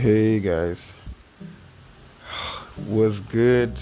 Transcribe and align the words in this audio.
Hey 0.00 0.40
guys, 0.40 0.98
was 2.88 3.20
good? 3.20 3.78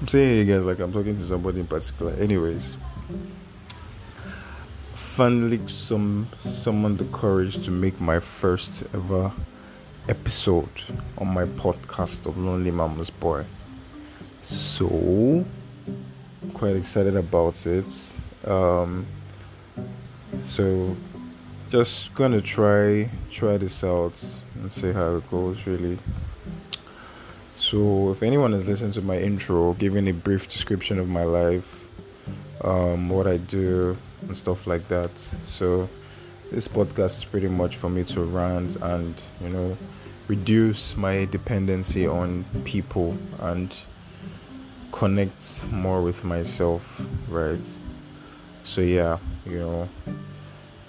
I'm 0.00 0.08
saying 0.08 0.48
hey 0.48 0.52
guys 0.52 0.64
like 0.64 0.80
I'm 0.80 0.92
talking 0.92 1.16
to 1.16 1.22
somebody 1.22 1.60
in 1.60 1.68
particular. 1.68 2.12
Anyways, 2.14 2.76
finally 4.96 5.60
some 5.68 6.26
someone 6.44 6.96
the 6.96 7.04
courage 7.04 7.64
to 7.66 7.70
make 7.70 8.00
my 8.00 8.18
first 8.18 8.82
ever 8.94 9.30
episode 10.08 10.82
on 11.18 11.28
my 11.28 11.44
podcast 11.44 12.26
of 12.26 12.36
Lonely 12.36 12.72
Mama's 12.72 13.10
Boy. 13.10 13.44
So 14.42 15.44
quite 16.52 16.74
excited 16.74 17.14
about 17.14 17.64
it. 17.64 17.94
Um, 18.44 19.06
so 20.42 20.96
just 21.74 22.14
gonna 22.14 22.40
try 22.40 23.10
try 23.32 23.56
this 23.56 23.82
out 23.82 24.16
and 24.60 24.72
see 24.72 24.92
how 24.92 25.16
it 25.16 25.28
goes 25.28 25.66
really. 25.66 25.98
So 27.56 28.12
if 28.12 28.22
anyone 28.22 28.54
is 28.54 28.64
listening 28.64 28.92
to 28.92 29.02
my 29.02 29.18
intro 29.18 29.72
giving 29.72 30.06
a 30.06 30.12
brief 30.12 30.48
description 30.48 31.00
of 31.00 31.08
my 31.08 31.24
life 31.24 31.88
um, 32.62 33.08
what 33.08 33.26
i 33.26 33.38
do 33.38 33.98
and 34.22 34.36
stuff 34.36 34.68
like 34.68 34.86
that. 34.86 35.18
So 35.42 35.88
this 36.52 36.68
podcast 36.68 37.16
is 37.16 37.24
pretty 37.24 37.48
much 37.48 37.76
for 37.76 37.90
me 37.90 38.04
to 38.04 38.22
rant 38.22 38.76
and 38.76 39.20
you 39.40 39.48
know 39.48 39.76
reduce 40.28 40.96
my 40.96 41.24
dependency 41.24 42.06
on 42.06 42.44
people 42.64 43.18
and 43.40 43.74
connect 44.92 45.66
more 45.72 46.02
with 46.02 46.22
myself 46.22 47.02
right? 47.28 47.66
So 48.62 48.80
yeah 48.80 49.18
you 49.44 49.58
know 49.58 49.88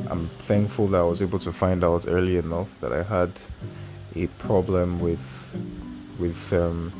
I'm 0.09 0.27
thankful 0.45 0.87
that 0.87 0.99
I 0.99 1.03
was 1.03 1.21
able 1.21 1.39
to 1.39 1.51
find 1.51 1.83
out 1.83 2.05
early 2.07 2.37
enough 2.37 2.67
that 2.81 2.91
I 2.91 3.03
had 3.03 3.31
a 4.15 4.27
problem 4.27 4.99
with 4.99 5.49
with 6.19 6.53
um, 6.53 6.91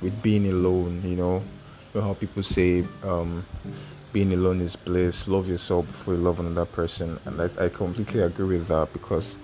with 0.00 0.20
being 0.22 0.50
alone. 0.50 1.02
You 1.04 1.16
know, 1.16 1.34
you 1.94 2.00
know 2.00 2.06
how 2.06 2.14
people 2.14 2.42
say 2.42 2.84
um, 3.04 3.44
being 4.12 4.32
alone 4.32 4.60
is 4.60 4.76
bliss. 4.76 5.28
Love 5.28 5.48
yourself 5.48 5.86
before 5.86 6.14
you 6.14 6.20
love 6.20 6.40
another 6.40 6.64
person, 6.66 7.18
and 7.26 7.40
I, 7.40 7.66
I 7.66 7.68
completely 7.68 8.20
agree 8.22 8.58
with 8.58 8.68
that 8.68 8.92
because 8.92 9.36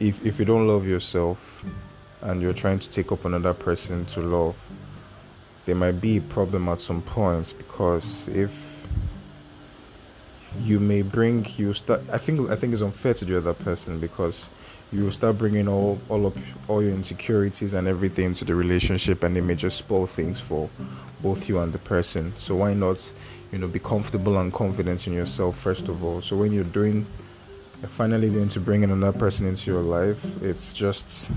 if 0.00 0.24
if 0.26 0.38
you 0.38 0.44
don't 0.44 0.66
love 0.66 0.86
yourself 0.86 1.64
and 2.22 2.42
you're 2.42 2.52
trying 2.52 2.78
to 2.78 2.88
take 2.90 3.12
up 3.12 3.24
another 3.24 3.54
person 3.54 4.04
to 4.06 4.20
love, 4.20 4.56
there 5.64 5.74
might 5.74 6.00
be 6.00 6.18
a 6.18 6.20
problem 6.20 6.68
at 6.68 6.80
some 6.80 7.02
points 7.02 7.52
because 7.52 8.28
if 8.28 8.71
you 10.60 10.78
may 10.78 11.02
bring 11.02 11.46
you 11.56 11.72
start 11.72 12.00
i 12.12 12.18
think 12.18 12.50
i 12.50 12.56
think 12.56 12.72
it's 12.72 12.82
unfair 12.82 13.14
to 13.14 13.24
the 13.24 13.36
other 13.36 13.54
person 13.54 13.98
because 13.98 14.50
you 14.92 15.10
start 15.10 15.38
bringing 15.38 15.66
all 15.68 15.98
all 16.10 16.26
of 16.26 16.36
all 16.68 16.82
your 16.82 16.92
insecurities 16.92 17.72
and 17.72 17.88
everything 17.88 18.34
to 18.34 18.44
the 18.44 18.54
relationship 18.54 19.24
and 19.24 19.36
it 19.36 19.40
may 19.42 19.54
just 19.54 19.78
spoil 19.78 20.06
things 20.06 20.38
for 20.38 20.68
both 21.22 21.48
you 21.48 21.60
and 21.60 21.72
the 21.72 21.78
person. 21.78 22.34
So 22.36 22.56
why 22.56 22.74
not 22.74 23.12
you 23.50 23.58
know 23.58 23.68
be 23.68 23.78
comfortable 23.78 24.38
and 24.38 24.52
confident 24.52 25.06
in 25.06 25.14
yourself 25.14 25.58
first 25.58 25.88
of 25.88 26.04
all. 26.04 26.20
So 26.20 26.36
when 26.36 26.52
you're 26.52 26.64
doing 26.64 27.06
you're 27.80 27.88
finally 27.88 28.28
going 28.28 28.50
to 28.50 28.60
bring 28.60 28.82
in 28.82 28.90
another 28.90 29.18
person 29.18 29.46
into 29.46 29.70
your 29.70 29.82
life 29.82 30.22
it's 30.42 30.72
just 30.72 31.30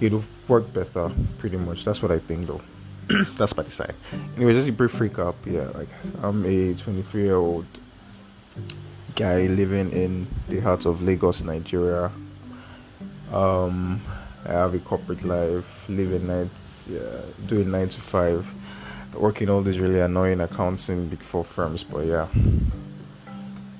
it'll 0.00 0.24
work 0.48 0.72
better 0.72 1.12
pretty 1.38 1.58
much. 1.58 1.84
That's 1.84 2.02
what 2.02 2.10
i 2.10 2.18
think 2.18 2.46
though 2.46 2.62
that's 3.36 3.52
by 3.52 3.62
the 3.62 3.70
side. 3.70 3.94
Anyway, 4.36 4.52
just 4.54 4.68
a 4.68 4.72
brief 4.72 4.92
recap. 4.94 5.34
Yeah, 5.46 5.68
like 5.76 5.88
I'm 6.22 6.44
a 6.44 6.74
23 6.74 7.22
year 7.22 7.36
old 7.36 7.66
guy 9.14 9.42
living 9.42 9.90
in 9.92 10.26
the 10.48 10.60
heart 10.60 10.86
of 10.86 11.02
Lagos, 11.02 11.42
Nigeria. 11.42 12.10
Um, 13.32 14.00
I 14.46 14.52
have 14.52 14.74
a 14.74 14.78
corporate 14.78 15.24
life, 15.24 15.88
living 15.88 16.26
nights, 16.26 16.86
yeah, 16.90 17.00
doing 17.46 17.70
nine 17.70 17.88
to 17.88 18.00
five, 18.00 18.46
working 19.14 19.48
all 19.48 19.62
these 19.62 19.78
really 19.78 20.00
annoying 20.00 20.40
accounting 20.40 21.08
big 21.08 21.22
four 21.22 21.44
firms. 21.44 21.82
But 21.82 22.06
yeah, 22.06 22.28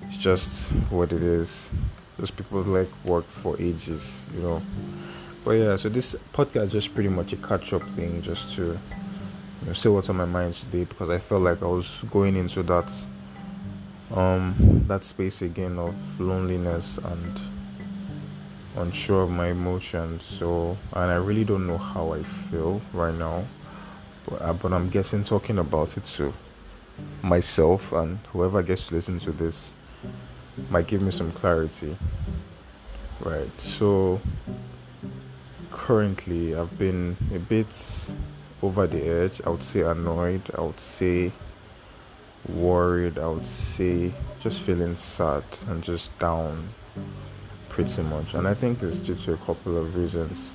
it's 0.03 0.17
just 0.17 0.71
what 0.91 1.13
it 1.13 1.23
is. 1.23 1.71
Those 2.19 2.31
people 2.31 2.63
like 2.63 2.91
work 3.05 3.27
for 3.29 3.61
ages, 3.61 4.25
you 4.35 4.41
know. 4.43 4.63
But 5.45 5.53
yeah, 5.53 5.77
so 5.77 5.89
this 5.89 6.15
podcast 6.33 6.65
is 6.65 6.73
just 6.73 6.95
pretty 6.95 7.11
much 7.11 7.33
a 7.33 7.37
catch 7.37 7.73
up 7.73 7.83
thing, 7.91 8.23
just 8.23 8.55
to 8.57 8.79
you 9.65 9.69
know, 9.69 9.73
say 9.73 9.89
what's 9.89 10.11
on 10.11 10.17
my 10.17 10.27
mind 10.27 10.53
today 10.53 10.85
because 10.85 11.09
I 11.09 11.19
felt 11.19 11.41
like 11.41 11.63
I 11.63 11.67
was 11.67 12.05
going 12.11 12.37
into 12.37 12.63
that 12.65 12.93
um 14.13 14.85
that 14.87 15.03
space 15.05 15.41
again 15.41 15.79
of 15.79 15.95
loneliness 16.21 16.99
and 16.99 17.41
unsure 18.77 19.23
of 19.23 19.31
my 19.31 19.49
emotions. 19.49 20.23
So 20.23 20.77
and 20.93 21.11
I 21.11 21.17
really 21.17 21.45
don't 21.45 21.67
know 21.67 21.79
how 21.79 22.13
I 22.13 22.23
feel 22.23 22.83
right 22.93 23.15
now, 23.15 23.45
but 24.29 24.43
uh, 24.43 24.53
but 24.53 24.75
I'm 24.75 24.91
guessing 24.91 25.25
talking 25.25 25.59
about 25.59 25.97
it 25.97 26.05
to 26.05 26.35
myself 27.23 27.91
and 27.93 28.19
whoever 28.35 28.63
gets 28.63 28.89
to 28.89 28.97
listen 28.97 29.19
to 29.21 29.33
this 29.33 29.71
might 30.69 30.87
give 30.87 31.01
me 31.01 31.11
some 31.11 31.33
clarity. 31.33 31.97
Right. 33.21 33.51
So 33.59 34.21
currently 35.71 36.55
I've 36.55 36.79
been 36.79 37.17
a 37.35 37.39
bit 37.39 37.69
over 38.65 38.87
the 38.87 39.03
edge. 39.07 39.41
I 39.45 39.51
would 39.51 39.63
say 39.63 39.83
annoyed. 39.83 40.43
I 40.57 40.63
would 40.63 40.81
say 40.81 41.33
worried. 42.49 43.19
I 43.19 43.29
would 43.29 43.47
say 43.47 44.13
just 44.41 44.63
feeling 44.63 44.97
sad 44.97 45.45
and 45.69 45.83
just 45.83 46.17
down 46.19 46.69
pretty 47.69 48.03
much. 48.03 48.35
And 48.35 48.49
I 48.49 48.55
think 48.55 48.83
it's 48.83 49.01
due 49.01 49.17
to 49.17 49.35
a 49.35 49.37
couple 49.39 49.77
of 49.77 49.95
reasons. 49.95 50.53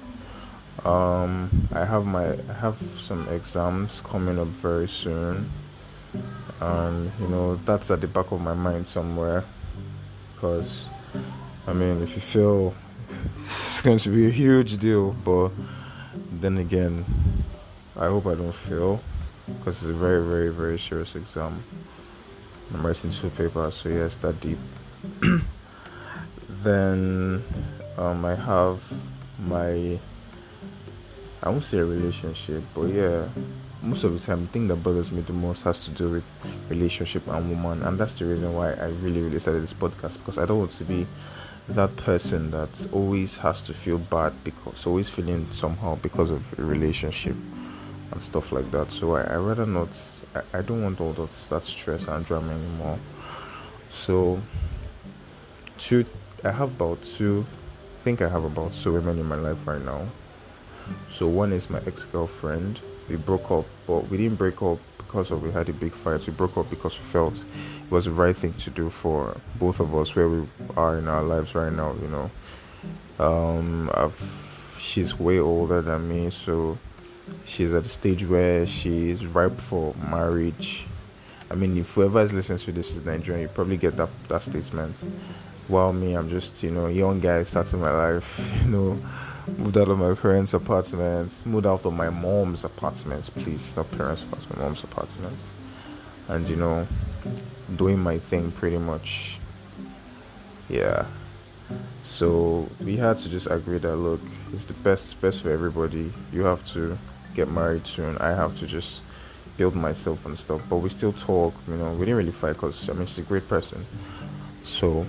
Um, 0.86 1.68
I 1.74 1.84
have 1.86 2.06
my 2.06 2.34
I 2.50 2.54
have 2.54 2.78
some 2.98 3.28
exams 3.30 4.02
coming 4.02 4.40
up 4.40 4.48
very 4.48 4.88
soon, 4.88 5.52
and 6.62 7.12
you 7.20 7.28
know 7.28 7.58
that's 7.66 7.92
at 7.92 8.00
the 8.00 8.08
back 8.08 8.32
of 8.32 8.40
my 8.42 8.54
mind 8.54 8.88
somewhere. 8.88 9.44
Because 10.34 10.88
I 11.68 11.74
mean, 11.74 12.02
if 12.02 12.16
you 12.16 12.22
feel 12.22 12.74
it's 13.68 13.82
going 13.82 13.98
to 13.98 14.10
be 14.10 14.28
a 14.28 14.32
huge 14.32 14.78
deal, 14.78 15.12
but 15.26 15.52
then 16.40 16.58
again, 16.60 17.06
I 18.00 18.08
hope 18.08 18.28
I 18.28 18.36
don't 18.36 18.56
fail 18.56 19.02
because 19.46 19.82
it's 19.82 19.90
a 19.90 19.94
very, 19.94 20.26
very, 20.26 20.48
very 20.48 20.80
serious 20.80 21.18
exam. 21.18 21.62
I'm 22.74 22.86
writing 22.88 23.12
two 23.12 23.30
papers, 23.32 23.76
so 23.76 23.90
yes, 23.90 24.16
that 24.18 24.40
deep. 24.40 24.58
then 26.64 27.44
um, 27.98 28.24
I 28.24 28.36
have 28.36 28.82
my, 29.38 30.00
I 31.44 31.50
won't 31.50 31.66
say 31.66 31.80
a 31.80 31.86
relationship, 31.86 32.64
but 32.74 32.84
yeah, 32.84 33.28
most 33.82 34.06
of 34.06 34.14
the 34.14 34.26
time, 34.26 34.46
the 34.46 34.52
thing 34.54 34.70
that 34.70 34.78
bothers 34.78 35.12
me 35.12 35.20
the 35.20 35.34
most 35.34 35.64
has 35.64 35.84
to 35.84 35.92
do 35.92 36.10
with 36.10 36.24
relationship 36.70 37.28
and 37.28 37.50
woman, 37.50 37.84
and 37.84 37.98
that's 37.98 38.14
the 38.14 38.24
reason 38.24 38.54
why 38.54 38.76
I 38.76 38.88
really, 39.02 39.22
really 39.22 39.40
started 39.40 39.62
this 39.62 39.74
podcast 39.74 40.14
because 40.20 40.38
I 40.38 40.46
don't 40.46 40.60
want 40.60 40.72
to 40.72 40.86
be 40.86 41.06
that 41.68 41.94
person 41.98 42.50
that 42.52 42.88
always 42.94 43.38
has 43.40 43.62
to 43.64 43.74
feel 43.74 43.98
bad 43.98 44.34
because 44.46 44.88
always 44.88 45.10
feeling 45.10 45.52
somehow 45.52 45.96
because 45.96 46.30
of 46.30 46.58
a 46.58 46.64
relationship 46.64 47.36
and 48.12 48.22
stuff 48.22 48.52
like 48.52 48.70
that. 48.72 48.92
So 48.92 49.16
I, 49.16 49.22
I 49.24 49.36
rather 49.36 49.66
not. 49.66 49.98
I, 50.36 50.60
I 50.60 50.62
don't 50.62 50.84
want 50.84 51.02
all 51.02 51.14
that 51.14 51.32
that 51.50 51.64
stress 51.64 52.08
and 52.08 52.26
drama 52.26 52.54
anymore. 52.54 53.00
So 53.90 54.40
two. 55.78 56.06
I 56.44 56.52
have 56.52 56.70
about 56.70 57.04
two. 57.04 57.46
I 58.00 58.04
think 58.04 58.22
I 58.22 58.30
have 58.30 58.46
about 58.46 58.74
two 58.74 58.94
women 58.94 59.20
in 59.20 59.26
my 59.26 59.36
life 59.36 59.58
right 59.68 59.84
now. 59.84 60.06
So 61.10 61.28
one 61.28 61.52
is 61.52 61.70
my 61.70 61.82
ex-girlfriend. 61.86 62.80
We 63.10 63.18
broke 63.18 63.52
up, 63.52 63.66
but 63.86 64.08
we 64.10 64.18
didn't 64.18 64.38
break 64.38 64.62
up 64.62 64.80
because 64.98 65.32
of 65.32 65.44
we 65.44 65.52
had 65.52 65.68
a 65.68 65.74
big 65.74 65.92
fight. 65.92 66.26
We 66.26 66.34
broke 66.34 66.58
up 66.58 66.70
because 66.70 66.98
we 66.98 67.06
felt 67.06 67.34
it 67.36 67.92
was 67.92 68.06
the 68.06 68.12
right 68.12 68.36
thing 68.36 68.54
to 68.54 68.70
do 68.70 68.90
for 68.90 69.36
both 69.56 69.80
of 69.80 69.96
us 69.96 70.16
where 70.16 70.30
we 70.30 70.48
are 70.78 70.98
in 70.98 71.08
our 71.08 71.24
lives 71.24 71.56
right 71.56 71.74
now. 71.74 71.94
You 72.02 72.08
know, 72.08 72.32
um, 73.26 73.92
I've 73.94 74.76
she's 74.80 75.20
way 75.20 75.40
older 75.40 75.82
than 75.82 76.08
me, 76.08 76.30
so 76.30 76.78
she's 77.46 77.74
at 77.74 77.86
a 77.86 77.90
stage 77.90 78.26
where 78.26 78.66
she's 78.66 79.26
ripe 79.26 79.60
for 79.60 79.94
marriage. 80.10 80.86
I 81.52 81.56
mean, 81.56 81.78
if 81.78 81.94
whoever 81.94 82.22
is 82.22 82.32
listening 82.32 82.60
to 82.60 82.72
this 82.72 82.96
is 82.96 83.04
Nigerian, 83.04 83.42
you 83.42 83.48
probably 83.48 83.78
get 83.78 83.98
that 83.98 84.10
that 84.28 84.42
statement. 84.42 84.96
While 85.68 85.94
me, 85.94 86.14
I'm 86.14 86.30
just 86.30 86.62
you 86.64 86.72
know 86.72 86.88
young 86.88 87.20
guy 87.20 87.44
starting 87.44 87.80
my 87.80 87.92
life. 87.92 88.40
You 88.64 88.70
know, 88.70 89.00
moved 89.58 89.78
out 89.78 89.88
of 89.90 89.98
my 89.98 90.14
parents' 90.14 90.54
apartment, 90.54 91.42
moved 91.46 91.66
out 91.66 91.86
of 91.86 91.94
my 91.94 92.10
mom's 92.10 92.64
apartment. 92.64 93.30
Please, 93.36 93.76
not 93.76 93.90
parents' 93.92 94.24
apartment, 94.24 94.60
mom's 94.60 94.84
apartment, 94.84 95.40
and 96.28 96.48
you 96.48 96.56
know, 96.56 96.88
doing 97.76 98.00
my 98.00 98.20
thing 98.20 98.52
pretty 98.52 98.78
much. 98.78 99.40
Yeah. 100.70 101.06
So 102.04 102.68
we 102.84 102.98
had 102.98 103.18
to 103.20 103.30
just 103.30 103.48
agree 103.50 103.78
that 103.78 103.96
look, 103.96 104.22
it's 104.54 104.66
the 104.66 104.74
best 104.74 105.20
best 105.22 105.42
for 105.44 105.52
everybody. 105.52 106.12
You 106.32 106.44
have 106.44 106.64
to 106.74 106.98
get 107.40 107.50
married 107.52 107.86
soon. 107.88 108.18
I 108.18 108.30
have 108.30 108.58
to 108.60 108.68
just 108.68 109.02
build 109.58 109.76
myself 109.76 110.26
and 110.26 110.38
stuff. 110.38 110.62
But 110.70 110.78
we 110.78 110.90
still 110.90 111.14
talk, 111.14 111.54
you 111.68 111.76
know. 111.76 111.92
We 111.92 112.06
didn't 112.06 112.18
really 112.18 112.32
fight 112.32 112.54
because 112.54 112.90
I 112.90 112.94
mean 112.94 113.08
she's 113.08 113.20
a 113.20 113.30
great 113.34 113.48
person. 113.48 113.86
So 114.64 115.06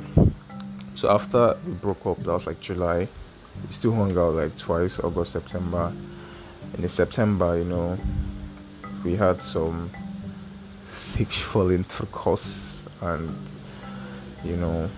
So 0.95 1.11
after 1.11 1.57
we 1.67 1.73
broke 1.73 2.05
up, 2.07 2.19
that 2.19 2.33
was 2.33 2.47
like 2.47 2.61
July. 2.61 3.09
We 3.67 3.73
still 3.73 3.95
hung 3.95 4.17
out 4.19 4.35
like 4.35 4.57
twice, 4.57 4.99
August, 5.01 5.33
September. 5.33 5.93
And 6.73 6.83
in 6.83 6.89
September, 6.89 7.59
you 7.59 7.65
know, 7.65 7.99
we 9.05 9.17
had 9.17 9.43
some 9.43 9.91
sexual 10.95 11.71
intercourse 11.71 12.85
and 13.01 13.35
you 14.45 14.57
know 14.57 14.91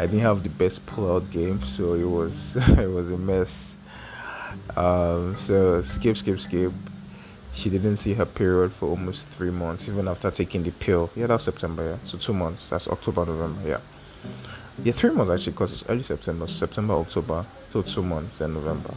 I 0.00 0.06
didn't 0.06 0.20
have 0.20 0.44
the 0.44 0.48
best 0.48 0.86
pull-out 0.86 1.28
game, 1.32 1.60
so 1.64 1.94
it 1.94 2.04
was 2.04 2.56
it 2.78 2.90
was 2.90 3.10
a 3.10 3.18
mess. 3.18 3.76
Um, 4.76 5.36
so 5.36 5.82
skip, 5.82 6.16
skip, 6.16 6.40
skip. 6.40 6.72
She 7.52 7.70
didn't 7.70 7.96
see 7.96 8.14
her 8.14 8.26
period 8.26 8.72
for 8.72 8.88
almost 8.88 9.26
three 9.26 9.50
months, 9.50 9.88
even 9.88 10.06
after 10.06 10.30
taking 10.30 10.62
the 10.62 10.70
pill. 10.70 11.10
Yeah, 11.16 11.26
that's 11.26 11.44
September. 11.44 11.82
Yeah, 11.84 11.96
so 12.04 12.18
two 12.18 12.34
months. 12.34 12.68
That's 12.68 12.86
October, 12.88 13.26
November. 13.26 13.68
Yeah, 13.68 13.80
yeah, 14.84 14.92
three 14.92 15.10
months 15.10 15.32
actually, 15.32 15.52
because 15.52 15.72
it's 15.72 15.84
early 15.88 16.04
September, 16.04 16.46
September, 16.46 16.94
October, 16.94 17.44
so 17.72 17.82
two 17.82 18.02
months, 18.02 18.38
then 18.38 18.54
November. 18.54 18.94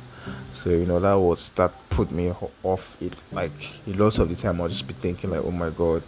So 0.53 0.69
you 0.69 0.85
know 0.85 0.99
that 0.99 1.15
was 1.15 1.49
that 1.55 1.71
put 1.89 2.11
me 2.11 2.33
off 2.63 2.97
it. 3.01 3.13
Like 3.31 3.51
a 3.87 3.93
lot 3.93 4.19
of 4.19 4.29
the 4.29 4.35
time, 4.35 4.61
I'll 4.61 4.69
just 4.69 4.87
be 4.87 4.93
thinking 4.93 5.31
like, 5.31 5.43
oh 5.43 5.51
my 5.51 5.71
god, 5.71 6.03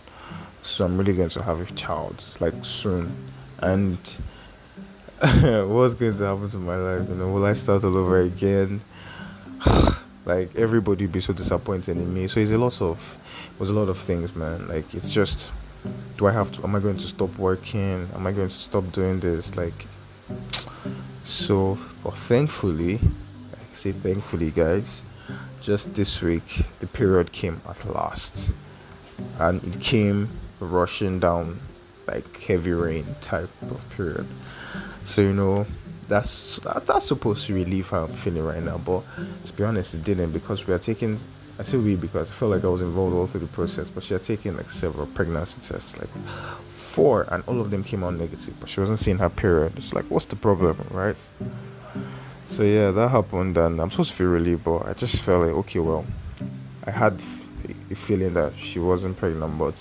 so 0.61 0.85
I'm 0.85 0.97
really 0.97 1.13
going 1.13 1.29
to 1.29 1.41
have 1.41 1.59
a 1.59 1.73
child 1.73 2.23
like 2.39 2.53
soon, 2.63 3.15
and 3.59 3.97
what's 5.69 5.93
going 5.95 6.13
to 6.13 6.23
happen 6.23 6.49
to 6.49 6.57
my 6.57 6.75
life? 6.75 7.09
You 7.09 7.15
know, 7.15 7.29
will 7.29 7.45
I 7.45 7.53
start 7.53 7.83
all 7.83 7.97
over 7.97 8.21
again? 8.21 8.81
like 10.25 10.55
everybody 10.55 11.05
be 11.07 11.21
so 11.21 11.33
disappointed 11.33 11.97
in 11.97 12.13
me. 12.13 12.27
So 12.27 12.39
it's 12.39 12.51
a 12.51 12.57
lot 12.57 12.81
of 12.81 13.17
it 13.53 13.59
was 13.59 13.69
a 13.69 13.73
lot 13.73 13.89
of 13.89 13.97
things, 13.97 14.35
man. 14.35 14.67
Like 14.67 14.93
it's 14.93 15.11
just 15.11 15.51
do 16.17 16.27
I 16.27 16.31
have 16.31 16.51
to 16.53 16.63
am 16.63 16.75
I 16.75 16.79
going 16.79 16.97
to 16.97 17.07
stop 17.07 17.35
working? 17.37 18.09
Am 18.13 18.27
I 18.27 18.31
going 18.31 18.49
to 18.49 18.55
stop 18.55 18.91
doing 18.91 19.19
this? 19.19 19.55
Like 19.55 19.85
so 21.23 21.77
but 22.03 22.17
thankfully 22.17 22.99
I 23.53 23.75
say 23.75 23.91
thankfully 23.91 24.51
guys, 24.51 25.01
just 25.61 25.93
this 25.93 26.21
week 26.21 26.65
the 26.79 26.87
period 26.87 27.31
came 27.31 27.61
at 27.69 27.83
last. 27.85 28.51
And 29.39 29.63
it 29.63 29.79
came 29.79 30.29
rushing 30.59 31.19
down 31.19 31.59
like 32.07 32.39
heavy 32.41 32.71
rain 32.71 33.15
type 33.21 33.49
of 33.61 33.89
period. 33.91 34.27
So 35.05 35.21
you 35.21 35.33
know, 35.33 35.65
that's 36.13 36.59
that's 36.85 37.07
supposed 37.07 37.47
to 37.47 37.55
relieve 37.55 37.89
how 37.89 38.03
I'm 38.05 38.13
feeling 38.13 38.45
right 38.45 38.61
now. 38.61 38.77
But 38.77 39.01
to 39.45 39.53
be 39.53 39.63
honest, 39.63 39.95
it 39.95 40.03
didn't 40.03 40.31
because 40.31 40.67
we 40.67 40.73
are 40.73 40.79
taking. 40.79 41.17
I 41.57 41.63
say 41.63 41.77
we 41.77 41.95
because 41.95 42.29
I 42.29 42.33
felt 42.33 42.51
like 42.51 42.63
I 42.63 42.67
was 42.67 42.81
involved 42.81 43.15
all 43.15 43.25
through 43.25 43.41
the 43.41 43.47
process. 43.47 43.89
But 43.89 44.03
she 44.03 44.13
had 44.13 44.23
taken 44.23 44.55
like 44.55 44.69
several 44.69 45.07
pregnancy 45.07 45.59
tests, 45.61 45.97
like 45.97 46.09
four, 46.69 47.25
and 47.31 47.43
all 47.47 47.59
of 47.59 47.71
them 47.71 47.83
came 47.83 48.03
out 48.03 48.13
negative. 48.13 48.53
But 48.59 48.69
she 48.69 48.79
wasn't 48.79 48.99
seeing 48.99 49.17
her 49.17 49.29
period. 49.29 49.73
It's 49.77 49.91
like, 49.91 50.05
what's 50.05 50.27
the 50.27 50.35
problem, 50.35 50.77
right? 50.91 51.17
So 52.49 52.61
yeah, 52.61 52.91
that 52.91 53.09
happened, 53.09 53.57
and 53.57 53.81
I'm 53.81 53.89
supposed 53.89 54.11
to 54.11 54.15
feel 54.15 54.27
relieved, 54.27 54.63
but 54.63 54.85
I 54.85 54.93
just 54.93 55.15
felt 55.21 55.47
like, 55.47 55.55
okay, 55.61 55.79
well, 55.79 56.05
I 56.85 56.91
had 56.91 57.19
a 57.89 57.95
feeling 57.95 58.35
that 58.35 58.55
she 58.55 58.77
wasn't 58.77 59.17
pregnant, 59.17 59.57
but 59.57 59.73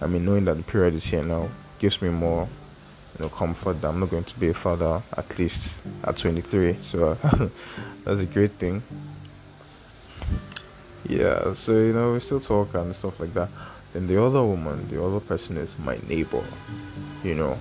I 0.00 0.06
mean, 0.06 0.24
knowing 0.24 0.46
that 0.46 0.56
the 0.56 0.62
period 0.62 0.94
is 0.94 1.04
here 1.04 1.22
now 1.22 1.50
gives 1.78 2.00
me 2.00 2.08
more 2.08 2.48
you 3.18 3.24
know 3.24 3.28
comfort 3.28 3.80
that 3.80 3.88
I'm 3.88 4.00
not 4.00 4.10
going 4.10 4.24
to 4.24 4.38
be 4.38 4.48
a 4.48 4.54
father 4.54 5.02
at 5.16 5.38
least 5.38 5.80
at 6.02 6.16
23 6.16 6.78
so 6.82 7.14
that's 8.04 8.20
a 8.20 8.26
great 8.26 8.52
thing. 8.52 8.82
Yeah 11.08 11.52
so 11.52 11.72
you 11.72 11.92
know 11.92 12.12
we 12.12 12.20
still 12.20 12.40
talk 12.40 12.74
and 12.74 12.94
stuff 12.94 13.20
like 13.20 13.34
that. 13.34 13.48
Then 13.92 14.06
the 14.06 14.22
other 14.22 14.42
woman 14.42 14.88
the 14.88 15.02
other 15.02 15.20
person 15.20 15.56
is 15.56 15.74
my 15.78 15.98
neighbor 16.08 16.44
you 17.22 17.34
know. 17.34 17.58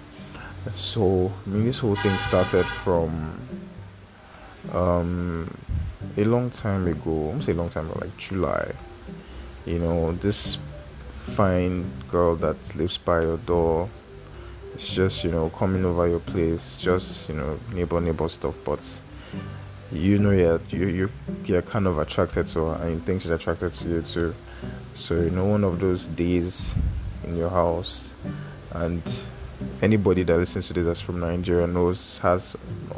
So 0.73 1.31
I 1.45 1.49
mean 1.49 1.65
this 1.65 1.79
whole 1.79 1.95
thing 1.97 2.17
started 2.19 2.65
from 2.65 3.39
um 4.71 5.55
a 6.17 6.23
long 6.23 6.49
time 6.49 6.87
ago 6.87 7.31
I'm 7.31 7.41
say 7.41 7.51
a 7.51 7.55
long 7.55 7.69
time 7.69 7.89
ago 7.89 7.99
like 8.01 8.17
July. 8.17 8.71
You 9.65 9.79
know 9.79 10.13
this 10.13 10.57
fine 11.11 11.89
girl 12.09 12.35
that 12.35 12.75
lives 12.75 12.97
by 12.97 13.21
your 13.21 13.37
door 13.37 13.89
it's 14.73 14.93
just 14.93 15.23
you 15.23 15.31
know 15.31 15.49
coming 15.49 15.85
over 15.85 16.07
your 16.07 16.19
place 16.19 16.75
just 16.77 17.29
you 17.29 17.35
know 17.35 17.59
neighbor 17.73 18.01
neighbor 18.01 18.27
stuff 18.27 18.55
but 18.65 19.01
you 19.91 20.17
know 20.17 20.31
yeah 20.31 20.57
you 20.69 20.87
you 20.87 21.09
you're 21.45 21.61
kind 21.61 21.85
of 21.85 21.99
attracted 21.99 22.47
to 22.47 22.59
her 22.65 22.83
and 22.83 22.93
you 22.93 22.99
think 23.01 23.21
she's 23.21 23.31
attracted 23.31 23.71
to 23.73 23.87
you 23.87 24.01
too. 24.01 24.33
So 24.95 25.15
you 25.15 25.29
know 25.29 25.45
one 25.45 25.63
of 25.63 25.79
those 25.79 26.07
days 26.07 26.73
in 27.25 27.35
your 27.35 27.49
house 27.49 28.13
and 28.71 29.01
anybody 29.81 30.23
that 30.23 30.37
listens 30.37 30.67
to 30.67 30.73
this 30.73 30.85
that's 30.85 31.01
from 31.01 31.19
Nigeria 31.19 31.67
knows 31.67 32.17
has 32.19 32.55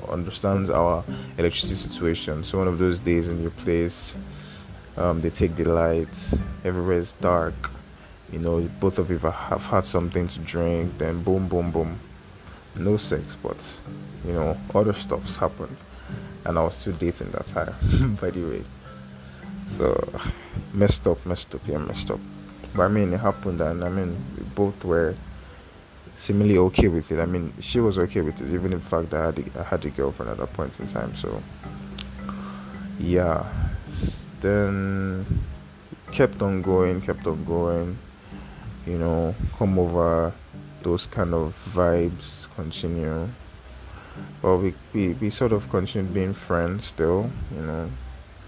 understands 0.10 0.70
our 0.70 1.04
electricity 1.38 1.76
situation. 1.76 2.44
So 2.44 2.58
one 2.60 2.68
of 2.68 2.78
those 2.78 3.00
days 3.00 3.28
in 3.28 3.42
your 3.42 3.52
place 3.52 4.16
um, 4.96 5.20
they 5.20 5.30
take 5.30 5.56
the 5.58 5.66
lights 5.66 6.38
everywhere 6.64 7.00
is 7.00 7.14
dark 7.14 7.72
you 8.32 8.40
know 8.40 8.62
both 8.80 9.00
of 9.00 9.10
you 9.10 9.18
have 9.20 9.66
had 9.66 9.86
something 9.86 10.28
to 10.28 10.40
drink 10.40 10.98
then 10.98 11.22
boom 11.24 11.48
boom 11.48 11.72
boom. 11.72 12.00
No 12.76 12.98
sex 12.98 13.38
but 13.42 13.80
you 14.26 14.34
know 14.34 14.58
other 14.74 14.94
stuff's 14.94 15.36
happened. 15.36 15.78
And 16.46 16.60
i 16.60 16.64
was 16.64 16.76
still 16.76 16.94
dating 16.94 17.32
that 17.32 17.48
time 17.48 18.16
by 18.22 18.30
the 18.30 18.44
way. 18.44 18.64
So 19.66 20.10
messed 20.74 21.08
up 21.08 21.26
messed 21.26 21.54
up 21.56 21.62
yeah 21.68 21.78
messed 21.78 22.12
up. 22.12 22.20
But 22.76 22.84
i 22.84 22.88
mean 22.88 23.14
it 23.14 23.20
happened 23.20 23.62
and 23.62 23.84
i 23.84 23.90
mean 23.90 24.16
we 24.38 24.44
both 24.44 24.84
were 24.84 25.16
seemingly 26.18 26.58
okay 26.58 26.88
with 26.88 27.12
it. 27.12 27.20
I 27.20 27.26
mean 27.26 27.54
she 27.60 27.80
was 27.80 27.98
okay 27.98 28.22
with 28.22 28.42
it 28.42 28.54
even 28.54 28.74
in 28.74 28.82
fact 28.82 29.14
i 29.14 29.26
had 29.28 29.40
a, 29.40 29.60
I 29.60 29.64
had 29.64 29.86
a 29.86 29.90
girlfriend 29.90 30.32
at 30.32 30.38
that 30.38 30.54
point 30.54 30.80
in 30.80 30.88
time 30.88 31.16
so 31.16 31.42
yeah. 33.00 33.46
Then 34.42 35.26
kept 36.12 36.42
on 36.42 36.62
going 36.62 37.02
kept 37.02 37.26
on 37.28 37.44
going 37.46 37.98
you 38.86 38.98
know, 38.98 39.36
come 39.58 39.78
over, 39.80 40.32
those 40.84 41.08
kind 41.08 41.34
of 41.34 41.56
vibes 41.74 42.48
continue. 42.56 43.28
But 44.42 44.58
we, 44.58 44.74
we, 44.94 45.10
we 45.14 45.30
sort 45.30 45.52
of 45.52 45.70
continue 45.70 46.10
being 46.10 46.34
friends 46.34 46.86
still, 46.86 47.30
you 47.54 47.62
know. 47.62 47.90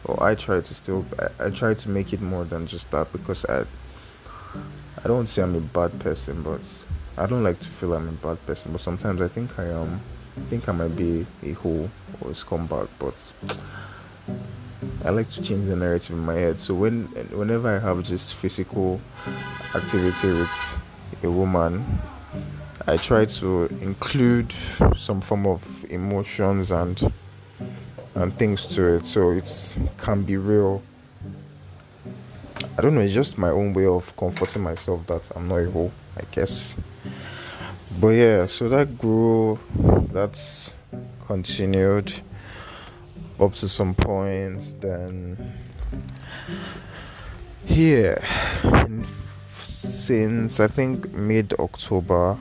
Or 0.05 0.23
I 0.23 0.35
try 0.35 0.61
to 0.61 0.73
still, 0.73 1.05
I, 1.19 1.47
I 1.47 1.49
try 1.49 1.73
to 1.73 1.89
make 1.89 2.13
it 2.13 2.21
more 2.21 2.45
than 2.45 2.67
just 2.67 2.89
that 2.91 3.11
because 3.11 3.43
I, 3.45 3.65
I 5.03 5.07
don't 5.07 5.27
say 5.27 5.41
I'm 5.41 5.55
a 5.55 5.59
bad 5.59 5.99
person, 5.99 6.41
but 6.43 6.61
I 7.17 7.25
don't 7.25 7.43
like 7.43 7.59
to 7.59 7.67
feel 7.67 7.93
I'm 7.93 8.07
a 8.07 8.11
bad 8.11 8.43
person. 8.45 8.71
But 8.71 8.81
sometimes 8.81 9.21
I 9.21 9.27
think 9.27 9.57
I 9.59 9.65
am. 9.65 9.99
I 10.37 10.41
think 10.49 10.69
I 10.69 10.71
might 10.71 10.95
be 10.95 11.25
a 11.43 11.53
hoe 11.53 11.89
or 12.21 12.29
a 12.29 12.33
scumbag, 12.33 12.87
but 12.99 13.15
I 15.03 15.09
like 15.09 15.29
to 15.31 15.41
change 15.41 15.67
the 15.67 15.75
narrative 15.75 16.11
in 16.11 16.23
my 16.23 16.35
head. 16.35 16.59
So 16.59 16.73
when 16.73 17.05
whenever 17.31 17.75
I 17.75 17.79
have 17.79 18.03
just 18.03 18.35
physical 18.35 19.01
activity 19.73 20.33
with 20.33 20.77
a 21.23 21.31
woman, 21.31 21.99
I 22.85 22.97
try 22.97 23.25
to 23.25 23.65
include 23.81 24.53
some 24.95 25.21
form 25.21 25.47
of 25.47 25.63
emotions 25.89 26.71
and 26.71 27.11
and 28.15 28.37
things 28.37 28.65
to 28.75 28.95
it 28.95 29.05
so 29.05 29.31
it 29.31 29.75
can 29.97 30.23
be 30.23 30.37
real. 30.37 30.81
I 32.77 32.81
don't 32.81 32.93
know, 32.93 33.01
it's 33.01 33.13
just 33.13 33.37
my 33.37 33.49
own 33.49 33.73
way 33.73 33.85
of 33.85 34.15
comforting 34.15 34.61
myself 34.61 35.05
that 35.07 35.29
I'm 35.35 35.47
not 35.47 35.65
hoe, 35.71 35.91
I 36.15 36.21
guess. 36.31 36.77
But 37.99 38.09
yeah, 38.09 38.45
so 38.45 38.69
that 38.69 38.97
grew, 38.97 39.59
that's 40.11 40.71
continued 41.25 42.13
up 43.39 43.53
to 43.53 43.69
some 43.69 43.93
points. 43.93 44.73
Then 44.79 45.53
here, 47.65 48.21
since 49.63 50.59
I 50.59 50.67
think 50.67 51.13
mid 51.13 51.53
October, 51.59 52.37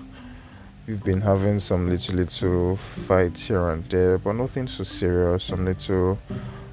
we've 0.86 1.02
been 1.02 1.20
having 1.20 1.60
some 1.60 1.88
little 1.88 2.14
little 2.14 2.76
fights 3.06 3.48
here 3.48 3.70
and 3.70 3.84
there, 3.90 4.18
but 4.18 4.32
nothing 4.32 4.68
so 4.68 4.84
serious. 4.84 5.44
Some 5.44 5.64
little 5.64 6.18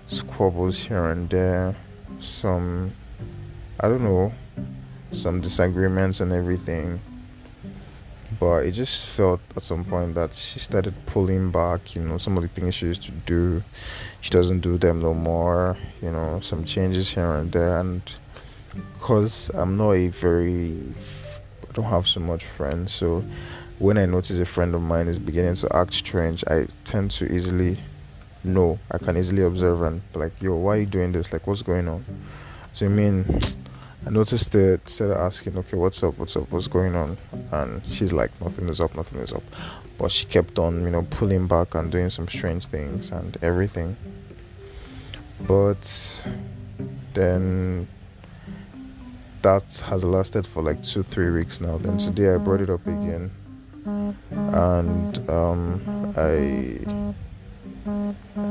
squabbles 0.08 0.80
here 0.80 1.06
and 1.06 1.30
there. 1.30 1.76
Some 2.20 2.94
I 3.80 3.88
don't 3.88 4.04
know, 4.04 4.32
some 5.12 5.42
disagreements 5.42 6.20
and 6.20 6.32
everything 6.32 7.02
but 8.40 8.66
it 8.66 8.72
just 8.72 9.08
felt 9.08 9.40
at 9.56 9.64
some 9.64 9.84
point 9.84 10.16
that 10.16 10.34
she 10.34 10.60
started 10.60 10.94
pulling 11.06 11.52
back 11.52 11.96
you 11.96 12.02
know 12.02 12.18
some 12.18 12.38
of 12.38 12.44
the 12.44 12.50
things 12.50 12.76
she 12.76 12.88
used 12.88 13.04
to 13.04 13.12
do. 13.12 13.64
She 14.22 14.30
doesn't 14.30 14.62
do 14.62 14.78
them 14.78 15.02
no 15.02 15.14
more 15.14 15.78
you 16.02 16.12
know 16.12 16.40
some 16.42 16.66
changes 16.66 17.14
here 17.14 17.34
and 17.36 17.52
there. 17.52 17.80
And 17.80 18.02
because 18.98 19.52
i'm 19.54 19.78
not 19.78 19.92
a 19.92 20.08
very 20.08 20.76
i 21.70 21.72
don't 21.74 21.86
have 21.86 22.08
so 22.08 22.20
much 22.20 22.44
friends 22.44 22.92
so 22.92 23.24
when 23.78 24.00
i 24.00 24.06
notice 24.06 24.40
a 24.40 24.46
friend 24.46 24.74
of 24.74 24.82
mine 24.82 25.08
is 25.08 25.20
beginning 25.20 25.54
to 25.54 25.76
act 25.76 25.94
strange 25.94 26.44
i 26.48 26.66
tend 26.84 27.12
to 27.12 27.32
easily 27.32 27.78
know. 28.44 28.80
I 28.92 28.98
can 28.98 29.18
easily 29.18 29.44
observe 29.44 29.82
and 29.84 30.02
like 30.14 30.34
yo 30.42 30.56
why 30.56 30.76
are 30.76 30.80
you 30.82 30.86
doing 30.86 31.12
this? 31.12 31.32
Like 31.32 31.48
what's 31.48 31.62
going 31.62 31.88
on? 31.88 32.04
So 32.74 32.86
i 32.86 32.90
mean 32.90 33.42
I 34.06 34.10
noticed 34.10 34.54
it, 34.54 34.88
started 34.90 35.18
asking, 35.18 35.58
okay, 35.58 35.78
what's 35.78 36.04
up, 36.04 36.18
what's 36.18 36.36
up, 36.36 36.52
what's 36.52 36.68
going 36.68 36.96
on? 36.96 37.18
And 37.52 37.82
she's 37.88 38.12
like, 38.12 38.32
nothing 38.42 38.68
is 38.68 38.82
up, 38.82 38.94
nothing 38.96 39.20
is 39.20 39.32
up. 39.32 39.44
But 39.98 40.12
she 40.12 40.26
kept 40.26 40.60
on, 40.60 40.84
you 40.84 40.90
know, 40.90 41.08
pulling 41.10 41.48
back 41.48 41.76
and 41.76 41.92
doing 41.92 42.10
some 42.10 42.28
strange 42.28 42.66
things 42.66 43.12
and 43.12 43.38
everything. 43.42 43.96
But 45.48 46.24
then 47.14 47.88
that 49.42 49.84
has 49.86 50.04
lasted 50.04 50.48
for 50.48 50.62
like 50.64 50.84
two, 50.84 51.04
three 51.04 51.30
weeks 51.32 51.62
now. 51.62 51.78
Then 51.78 51.98
today 51.98 52.34
I 52.34 52.38
brought 52.38 52.62
it 52.62 52.70
up 52.70 52.86
again. 52.86 53.32
And 54.32 55.30
um, 55.30 56.14
I 56.18 56.80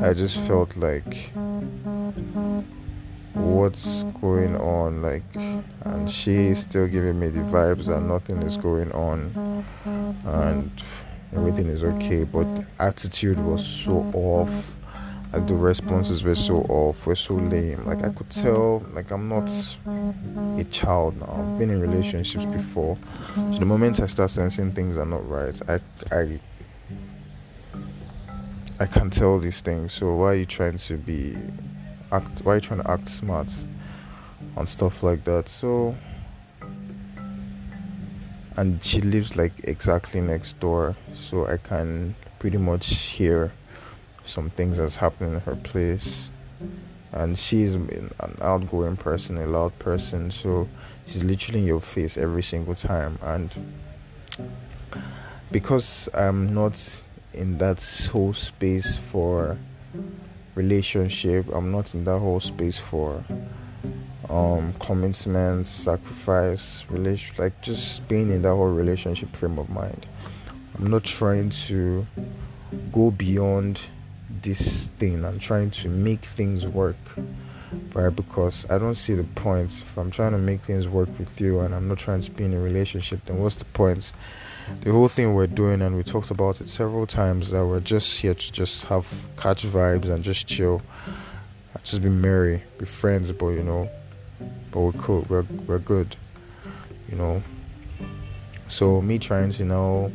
I 0.03 0.13
just 0.13 0.39
felt 0.41 0.77
like 0.77 1.33
what's 3.35 4.03
going 4.21 4.57
on 4.57 5.01
like 5.01 5.23
and 5.35 6.11
she's 6.11 6.61
still 6.61 6.87
giving 6.87 7.19
me 7.19 7.29
the 7.29 7.41
vibes 7.41 7.87
that 7.87 8.03
nothing 8.03 8.43
is 8.43 8.57
going 8.57 8.93
on 8.93 9.65
and 10.25 10.71
everything 11.35 11.67
is 11.67 11.83
okay 11.83 12.25
but 12.25 12.47
attitude 12.79 13.39
was 13.41 13.67
so 13.67 14.05
off 14.15 14.75
like 15.33 15.47
the 15.47 15.55
responses 15.55 16.23
were 16.23 16.35
so 16.35 16.57
off 16.65 17.07
were 17.07 17.17
so 17.17 17.35
lame. 17.35 17.87
Like 17.87 18.05
i 18.05 18.11
could 18.11 18.29
tell 18.29 18.85
like 18.93 19.11
i'm 19.11 19.29
not 19.29 19.51
a 20.59 20.65
child 20.65 21.19
now. 21.19 21.33
I've 21.33 21.59
been 21.59 21.71
in 21.71 21.81
relationships 21.81 22.45
before. 22.45 22.99
So 23.35 23.59
the 23.59 23.65
moment 23.65 24.01
i 24.01 24.07
start 24.07 24.31
sensing 24.31 24.73
things 24.73 24.99
are 24.99 25.07
not 25.07 25.27
right 25.27 25.59
i 25.69 25.81
i 26.15 26.39
i 28.79 28.87
can 28.87 29.09
tell 29.09 29.39
these 29.39 29.63
things. 29.63 29.95
So 29.95 30.15
why 30.17 30.27
are 30.27 30.35
you 30.35 30.47
trying 30.47 30.77
to 30.77 30.97
be 30.99 31.37
act 32.13 32.41
why 32.45 32.53
are 32.53 32.55
you 32.57 32.61
trying 32.61 32.83
to 32.83 32.91
act 32.91 33.09
smart 33.09 33.53
and 34.57 34.69
stuff 34.69 35.03
like 35.03 35.25
that? 35.25 35.49
So 35.49 35.95
and 38.57 38.83
she 38.83 39.01
lives 39.01 39.37
like 39.37 39.53
exactly 39.65 40.21
next 40.21 40.61
door 40.61 40.95
so 41.15 41.47
i 41.47 41.57
can 41.57 42.15
pretty 42.39 42.59
much 42.59 42.87
hear 42.95 43.51
some 44.25 44.51
things 44.51 44.79
that's 44.79 44.97
happening 44.97 45.35
in 45.35 45.41
her 45.41 45.57
place. 45.57 46.31
And 47.13 47.39
she's 47.39 47.75
an 47.75 48.11
outgoing 48.41 48.97
person 48.97 49.37
a 49.37 49.47
loud 49.47 49.79
person 49.79 50.31
so 50.31 50.69
she's 51.07 51.25
literally 51.25 51.61
in 51.61 51.67
your 51.67 51.81
face 51.81 52.17
every 52.17 52.43
single 52.43 52.75
time. 52.75 53.19
And 53.23 53.55
because 55.51 56.09
i'm 56.15 56.55
not 56.55 57.03
in 57.35 57.59
that 57.59 57.83
whole 58.11 58.33
space 58.33 58.97
for 58.97 59.59
relationship. 60.55 61.47
I'm 61.53 61.71
not 61.71 61.95
in 61.95 62.05
that 62.05 62.19
whole 62.19 62.41
space 62.41 62.79
for 62.79 63.25
um 64.31 64.73
commitment, 64.81 65.67
sacrifice, 65.67 66.85
relation 66.89 67.35
like 67.39 67.61
just 67.63 68.07
being 68.09 68.31
in 68.31 68.43
that 68.43 68.51
whole 68.51 68.69
relationship 68.69 69.35
frame 69.35 69.59
of 69.59 69.69
mind. 69.71 70.07
I'm 70.79 70.89
not 70.89 71.05
trying 71.05 71.51
to 71.67 72.07
go 72.93 73.11
beyond 73.11 73.81
this 74.43 74.89
thing. 74.99 75.25
I'm 75.25 75.39
trying 75.39 75.71
to 75.71 75.89
make 75.89 76.25
things 76.25 76.67
work. 76.67 76.97
Right, 77.95 78.15
because 78.15 78.67
I 78.69 78.77
don't 78.77 78.97
see 78.97 79.15
the 79.15 79.25
point. 79.25 79.71
If 79.71 79.97
I'm 79.97 80.11
trying 80.11 80.33
to 80.33 80.39
make 80.39 80.61
things 80.61 80.89
work 80.89 81.09
with 81.19 81.41
you 81.41 81.61
and 81.61 81.75
I'm 81.75 81.89
not 81.89 81.97
trying 81.99 82.21
to 82.21 82.31
be 82.31 82.45
in 82.45 82.53
a 82.53 82.61
relationship, 82.61 83.25
then 83.25 83.39
what's 83.39 83.57
the 83.57 83.65
point? 83.65 84.13
The 84.81 84.93
whole 84.93 85.09
thing 85.09 85.35
we're 85.35 85.47
doing, 85.47 85.83
and 85.83 85.97
we 85.97 86.03
talked 86.03 86.31
about 86.31 86.61
it 86.61 86.69
several 86.69 87.07
times, 87.07 87.51
that 87.51 87.65
we're 87.65 87.81
just 87.81 88.21
here 88.21 88.35
to 88.35 88.53
just 88.53 88.85
have 88.87 89.07
catch 89.37 89.65
vibes 89.65 90.11
and 90.11 90.25
just 90.25 90.47
chill, 90.47 90.83
just 91.85 92.03
be 92.03 92.09
merry, 92.09 92.63
be 92.79 92.85
friends, 92.85 93.31
but 93.33 93.49
you 93.49 93.63
know, 93.63 93.89
but 94.71 94.81
we're 94.81 94.93
cool, 94.93 95.27
we're 95.29 95.47
we're 95.67 95.79
good, 95.79 96.17
you 97.11 97.17
know. 97.17 97.43
So 98.69 99.01
me 99.01 99.19
trying 99.19 99.53
to 99.53 99.65
know 99.65 100.11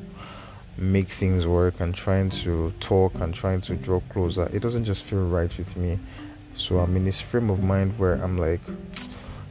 make 0.78 1.10
things 1.10 1.48
work 1.48 1.80
and 1.80 1.96
trying 1.96 2.30
to 2.30 2.72
talk 2.80 3.16
and 3.16 3.34
trying 3.34 3.62
to 3.62 3.76
draw 3.76 4.00
closer, 4.10 4.50
it 4.54 4.62
doesn't 4.62 4.86
just 4.86 5.04
feel 5.04 5.28
right 5.28 5.56
with 5.58 5.76
me. 5.78 5.98
So 6.56 6.80
I'm 6.80 6.96
in 6.96 7.06
this 7.06 7.22
frame 7.22 7.50
of 7.50 7.64
mind 7.64 7.98
where 8.00 8.16
I'm 8.16 8.38
like, 8.38 8.62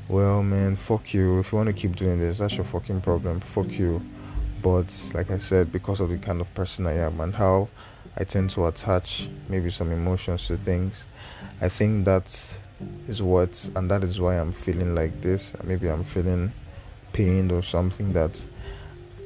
well, 0.08 0.42
man, 0.42 0.76
fuck 0.76 1.14
you. 1.14 1.38
If 1.40 1.52
you 1.52 1.56
want 1.58 1.68
to 1.68 1.72
keep 1.72 1.96
doing 1.96 2.18
this, 2.18 2.38
that's 2.38 2.56
your 2.56 2.64
fucking 2.64 3.00
problem. 3.00 3.40
Fuck 3.40 3.72
you 3.72 4.02
but 4.66 5.12
like 5.14 5.30
I 5.30 5.38
said, 5.38 5.70
because 5.70 6.00
of 6.00 6.08
the 6.08 6.18
kind 6.18 6.40
of 6.40 6.52
person 6.54 6.88
I 6.88 6.94
am 6.94 7.20
and 7.20 7.32
how 7.32 7.68
I 8.16 8.24
tend 8.24 8.50
to 8.50 8.66
attach 8.66 9.28
maybe 9.48 9.70
some 9.70 9.92
emotions 9.92 10.48
to 10.48 10.56
things, 10.56 11.06
I 11.60 11.68
think 11.68 12.04
that 12.06 12.58
is 13.06 13.22
what, 13.22 13.70
and 13.76 13.88
that 13.88 14.02
is 14.02 14.20
why 14.20 14.34
I'm 14.40 14.50
feeling 14.50 14.96
like 14.96 15.20
this. 15.20 15.52
Maybe 15.62 15.88
I'm 15.88 16.02
feeling 16.02 16.52
pained 17.12 17.52
or 17.52 17.62
something 17.62 18.12
that 18.14 18.44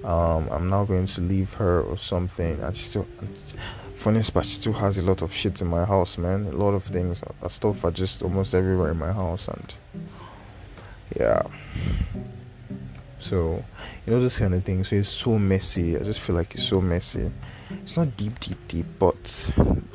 um, 0.04 0.47
I'm 0.50 0.68
now 0.68 0.85
going 0.85 1.06
to 1.06 1.23
leave 1.23 1.54
her 1.54 1.80
or 1.85 1.97
something. 1.97 2.62
I 2.62 2.73
still, 2.73 3.06
funny 3.97 4.20
but 4.35 4.44
she 4.44 4.56
still 4.56 4.75
has 4.75 4.99
a 4.99 5.02
lot 5.02 5.23
of 5.23 5.32
shit 5.32 5.62
in 5.62 5.68
my 5.68 5.87
house, 5.87 6.18
man. 6.18 6.49
A 6.49 6.52
lot 6.52 6.75
of 6.75 6.85
things, 6.85 7.23
stuff 7.49 7.82
are 7.87 7.90
just 7.90 8.23
almost 8.23 8.54
everywhere 8.54 8.90
in 8.90 8.99
my 8.99 9.12
house, 9.12 9.49
and 9.49 9.75
yeah. 11.18 11.42
So, 13.20 13.64
you 14.07 14.12
know, 14.12 14.21
this 14.21 14.38
kind 14.38 14.54
of 14.54 14.64
thing. 14.64 14.85
So 14.85 14.97
it's 14.97 15.09
so 15.09 15.38
messy. 15.38 15.97
I 15.97 16.02
just 16.02 16.21
feel 16.21 16.37
like 16.37 16.54
it's 16.54 16.66
so 16.66 16.80
messy. 16.80 17.30
It's 17.71 17.97
not 17.97 18.16
deep, 18.16 18.38
deep, 18.40 18.59
deep, 18.69 18.87
but 18.99 19.52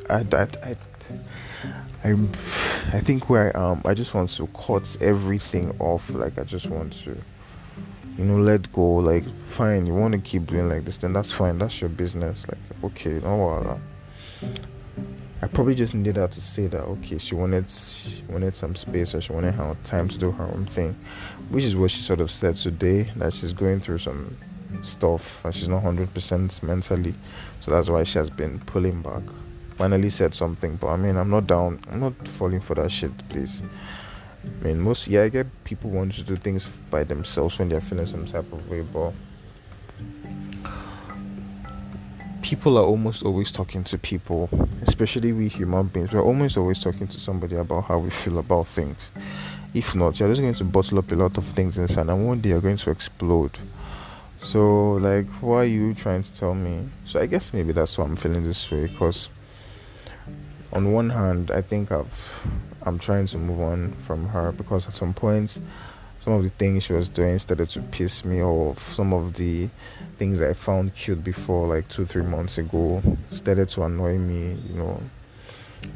I, 0.08 0.26
I, 0.32 0.48
I, 0.62 0.76
I, 2.04 2.16
I 2.92 3.00
think 3.00 3.28
where 3.28 3.56
I 3.56 3.72
am, 3.72 3.82
I 3.84 3.94
just 3.94 4.14
want 4.14 4.30
to 4.30 4.46
cut 4.48 4.96
everything 5.00 5.74
off. 5.80 6.08
Like, 6.10 6.38
I 6.38 6.44
just 6.44 6.66
want 6.68 6.92
to, 7.04 7.16
you 8.16 8.24
know, 8.24 8.38
let 8.38 8.72
go. 8.72 8.96
Like, 8.96 9.24
fine, 9.48 9.86
you 9.86 9.94
want 9.94 10.12
to 10.12 10.18
keep 10.18 10.46
doing 10.46 10.68
like 10.68 10.84
this, 10.84 10.98
then 10.98 11.12
that's 11.12 11.32
fine. 11.32 11.58
That's 11.58 11.80
your 11.80 11.90
business. 11.90 12.46
Like, 12.48 12.58
okay, 12.84 13.20
no, 13.20 13.36
what? 13.36 13.78
I 15.42 15.48
probably 15.48 15.74
just 15.74 15.94
needed 15.94 16.16
her 16.16 16.28
to 16.28 16.40
say 16.40 16.66
that 16.68 16.80
okay, 16.82 17.18
she 17.18 17.34
wanted 17.34 17.68
she 17.68 18.22
wanted 18.28 18.56
some 18.56 18.74
space 18.74 19.14
or 19.14 19.20
she 19.20 19.32
wanted 19.32 19.54
her 19.54 19.76
time 19.84 20.08
to 20.08 20.18
do 20.18 20.30
her 20.30 20.44
own 20.44 20.66
thing, 20.66 20.96
which 21.50 21.64
is 21.64 21.76
what 21.76 21.90
she 21.90 22.00
sort 22.00 22.20
of 22.20 22.30
said 22.30 22.56
today 22.56 23.10
that 23.16 23.34
she's 23.34 23.52
going 23.52 23.80
through 23.80 23.98
some 23.98 24.36
stuff 24.82 25.44
and 25.44 25.54
she's 25.54 25.68
not 25.68 25.82
hundred 25.82 26.12
percent 26.14 26.62
mentally, 26.62 27.14
so 27.60 27.70
that's 27.70 27.88
why 27.88 28.02
she 28.02 28.18
has 28.18 28.30
been 28.30 28.58
pulling 28.60 29.02
back. 29.02 29.22
Finally 29.76 30.08
said 30.08 30.34
something, 30.34 30.76
but 30.76 30.88
I 30.88 30.96
mean 30.96 31.16
I'm 31.16 31.28
not 31.28 31.46
down. 31.46 31.80
I'm 31.90 32.00
not 32.00 32.14
falling 32.28 32.62
for 32.62 32.74
that 32.76 32.90
shit, 32.90 33.12
please. 33.28 33.62
I 34.42 34.64
mean 34.64 34.80
most 34.80 35.06
yeah 35.06 35.24
I 35.24 35.28
get 35.28 35.46
people 35.64 35.90
want 35.90 36.12
to 36.14 36.22
do 36.22 36.36
things 36.36 36.70
by 36.90 37.04
themselves 37.04 37.58
when 37.58 37.68
they're 37.68 37.82
feeling 37.82 38.06
some 38.06 38.24
type 38.24 38.50
of 38.52 38.70
way, 38.70 38.80
but 38.80 39.12
people 42.46 42.78
are 42.78 42.84
almost 42.84 43.24
always 43.24 43.50
talking 43.50 43.82
to 43.82 43.98
people, 43.98 44.48
especially 44.82 45.32
we 45.32 45.48
human 45.48 45.88
beings. 45.88 46.12
We're 46.12 46.22
almost 46.22 46.56
always 46.56 46.80
talking 46.80 47.08
to 47.08 47.18
somebody 47.18 47.56
about 47.56 47.86
how 47.86 47.98
we 47.98 48.08
feel 48.08 48.38
about 48.38 48.68
things. 48.68 48.96
If 49.74 49.96
not, 49.96 50.20
you're 50.20 50.28
just 50.28 50.40
going 50.40 50.54
to 50.54 50.64
bottle 50.64 50.98
up 50.98 51.10
a 51.10 51.16
lot 51.16 51.36
of 51.38 51.44
things 51.44 51.76
inside, 51.76 52.08
and 52.08 52.24
one 52.24 52.40
day 52.40 52.50
you're 52.50 52.60
going 52.60 52.76
to 52.76 52.90
explode. 52.90 53.58
So, 54.38 54.92
like, 54.92 55.26
why 55.40 55.62
are 55.62 55.64
you 55.64 55.92
trying 55.94 56.22
to 56.22 56.32
tell 56.34 56.54
me? 56.54 56.88
So, 57.04 57.18
I 57.18 57.26
guess 57.26 57.52
maybe 57.52 57.72
that's 57.72 57.98
why 57.98 58.04
I'm 58.04 58.14
feeling 58.14 58.44
this 58.44 58.70
way. 58.70 58.86
Because, 58.86 59.28
on 60.72 60.92
one 60.92 61.10
hand, 61.10 61.50
I 61.50 61.62
think 61.62 61.90
I've 61.90 62.46
I'm 62.82 63.00
trying 63.00 63.26
to 63.26 63.38
move 63.38 63.60
on 63.60 63.92
from 64.04 64.28
her 64.28 64.52
because 64.52 64.86
at 64.86 64.94
some 64.94 65.12
point 65.12 65.58
some 66.26 66.34
of 66.34 66.42
the 66.42 66.50
things 66.50 66.82
she 66.82 66.92
was 66.92 67.08
doing 67.08 67.38
started 67.38 67.70
to 67.70 67.80
piss 67.80 68.24
me 68.24 68.42
off. 68.42 68.94
Some 68.94 69.12
of 69.12 69.34
the 69.34 69.68
things 70.18 70.42
I 70.42 70.54
found 70.54 70.92
cute 70.92 71.22
before, 71.22 71.68
like 71.68 71.86
two, 71.86 72.04
three 72.04 72.24
months 72.24 72.58
ago, 72.58 73.00
started 73.30 73.68
to 73.68 73.84
annoy 73.84 74.18
me. 74.18 74.60
You 74.68 74.74
know, 74.74 75.00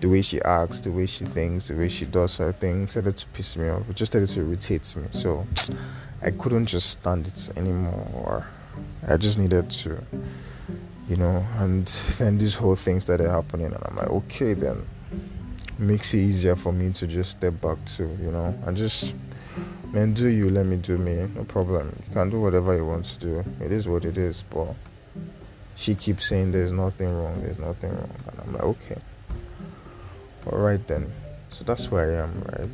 the 0.01 0.09
way 0.09 0.23
she 0.23 0.41
acts, 0.43 0.79
the 0.83 0.93
way 0.93 1.07
she 1.07 1.25
thinks, 1.25 1.67
the 1.67 1.75
way 1.75 1.89
she 1.89 2.05
does 2.05 2.37
her 2.37 2.53
things 2.53 2.93
started 2.93 3.17
to 3.17 3.27
piss 3.33 3.57
me 3.57 3.71
off. 3.71 3.91
It 3.91 3.97
just 3.97 4.13
started 4.13 4.29
to 4.29 4.41
irritate 4.43 4.95
me. 4.95 5.09
So 5.11 5.45
I 6.23 6.31
couldn't 6.31 6.67
just 6.67 6.91
stand 6.91 7.27
it 7.27 7.51
anymore. 7.57 8.47
I 9.09 9.17
just 9.17 9.37
needed 9.37 9.69
to, 9.69 10.01
you 11.09 11.17
know, 11.17 11.45
and 11.57 11.87
then 12.19 12.39
this 12.39 12.55
whole 12.55 12.77
thing 12.77 13.01
started 13.01 13.29
happening, 13.29 13.67
and 13.67 13.83
I'm 13.85 13.97
like, 13.97 14.11
okay, 14.11 14.55
then 14.55 14.87
makes 15.77 16.15
it 16.15 16.19
easier 16.19 16.55
for 16.55 16.73
me 16.73 16.93
to 16.93 17.09
just 17.09 17.33
step 17.33 17.61
back 17.61 17.85
to, 17.97 18.05
you 18.23 18.31
know, 18.31 18.57
and 18.65 18.77
just 18.77 19.17
man, 19.93 20.15
do 20.15 20.29
you, 20.29 20.49
let 20.49 20.67
me 20.67 20.77
do 20.77 20.99
me, 20.99 21.29
no 21.35 21.45
problem. 21.45 21.97
You 22.09 22.15
can 22.15 22.31
do 22.31 22.41
whatever 22.41 22.77
you 22.77 22.85
want 22.85 23.07
to 23.07 23.19
do. 23.19 23.45
It 23.61 23.73
is 23.73 23.89
what 23.89 24.05
it 24.05 24.19
is, 24.19 24.45
but 24.51 24.75
she 25.77 25.95
keeps 25.95 26.27
saying 26.27 26.53
there's 26.53 26.73
nothing 26.73 27.09
wrong, 27.09 27.43
there's 27.43 27.59
nothing 27.59 27.91
wrong. 27.91 28.11
And 28.29 28.41
I'm 28.41 28.53
like, 28.53 28.63
okay. 28.63 29.01
Alright 30.47 30.87
then. 30.87 31.11
So 31.51 31.65
that's 31.65 31.91
where 31.91 32.13
I 32.13 32.23
am, 32.23 32.43
right? 32.53 32.71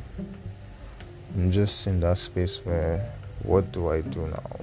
I'm 1.35 1.51
just 1.51 1.87
in 1.87 1.99
that 2.01 2.17
space 2.17 2.57
where 2.63 3.11
what 3.43 3.71
do 3.71 3.89
I 3.89 4.01
do 4.01 4.27
now? 4.27 4.59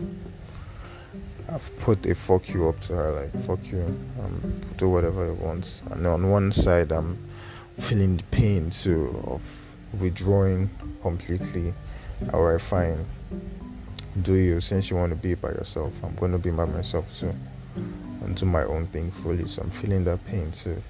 I've 1.49 1.79
put 1.79 2.05
a 2.07 2.15
fuck 2.15 2.49
you 2.49 2.69
up 2.69 2.81
to 2.81 2.95
her, 2.95 3.13
like 3.13 3.45
fuck 3.45 3.65
you, 3.65 3.83
um, 4.23 4.61
do 4.77 4.89
whatever 4.89 5.27
you 5.27 5.35
want. 5.35 5.83
And 5.91 6.07
on 6.07 6.31
one 6.31 6.53
side, 6.53 6.91
I'm 6.91 7.19
feeling 7.79 8.17
the 8.17 8.23
pain 8.25 8.71
too 8.71 9.23
of 9.27 10.01
withdrawing 10.01 10.71
completely 11.03 11.75
Alright, 12.33 12.61
fine. 12.61 13.05
Do 14.23 14.35
you? 14.35 14.61
Since 14.61 14.91
you 14.91 14.97
want 14.97 15.11
to 15.11 15.17
be 15.17 15.35
by 15.35 15.51
yourself, 15.51 15.93
I'm 16.03 16.15
going 16.15 16.33
to 16.33 16.39
be 16.39 16.51
by 16.51 16.65
myself 16.65 17.13
too. 17.19 17.35
And 18.23 18.37
do 18.37 18.47
my 18.47 18.65
own 18.65 18.87
thing 18.87 19.11
fully. 19.11 19.47
So 19.49 19.63
I'm 19.63 19.71
feeling 19.71 20.05
that 20.05 20.25
pain 20.25 20.51
too. 20.53 20.83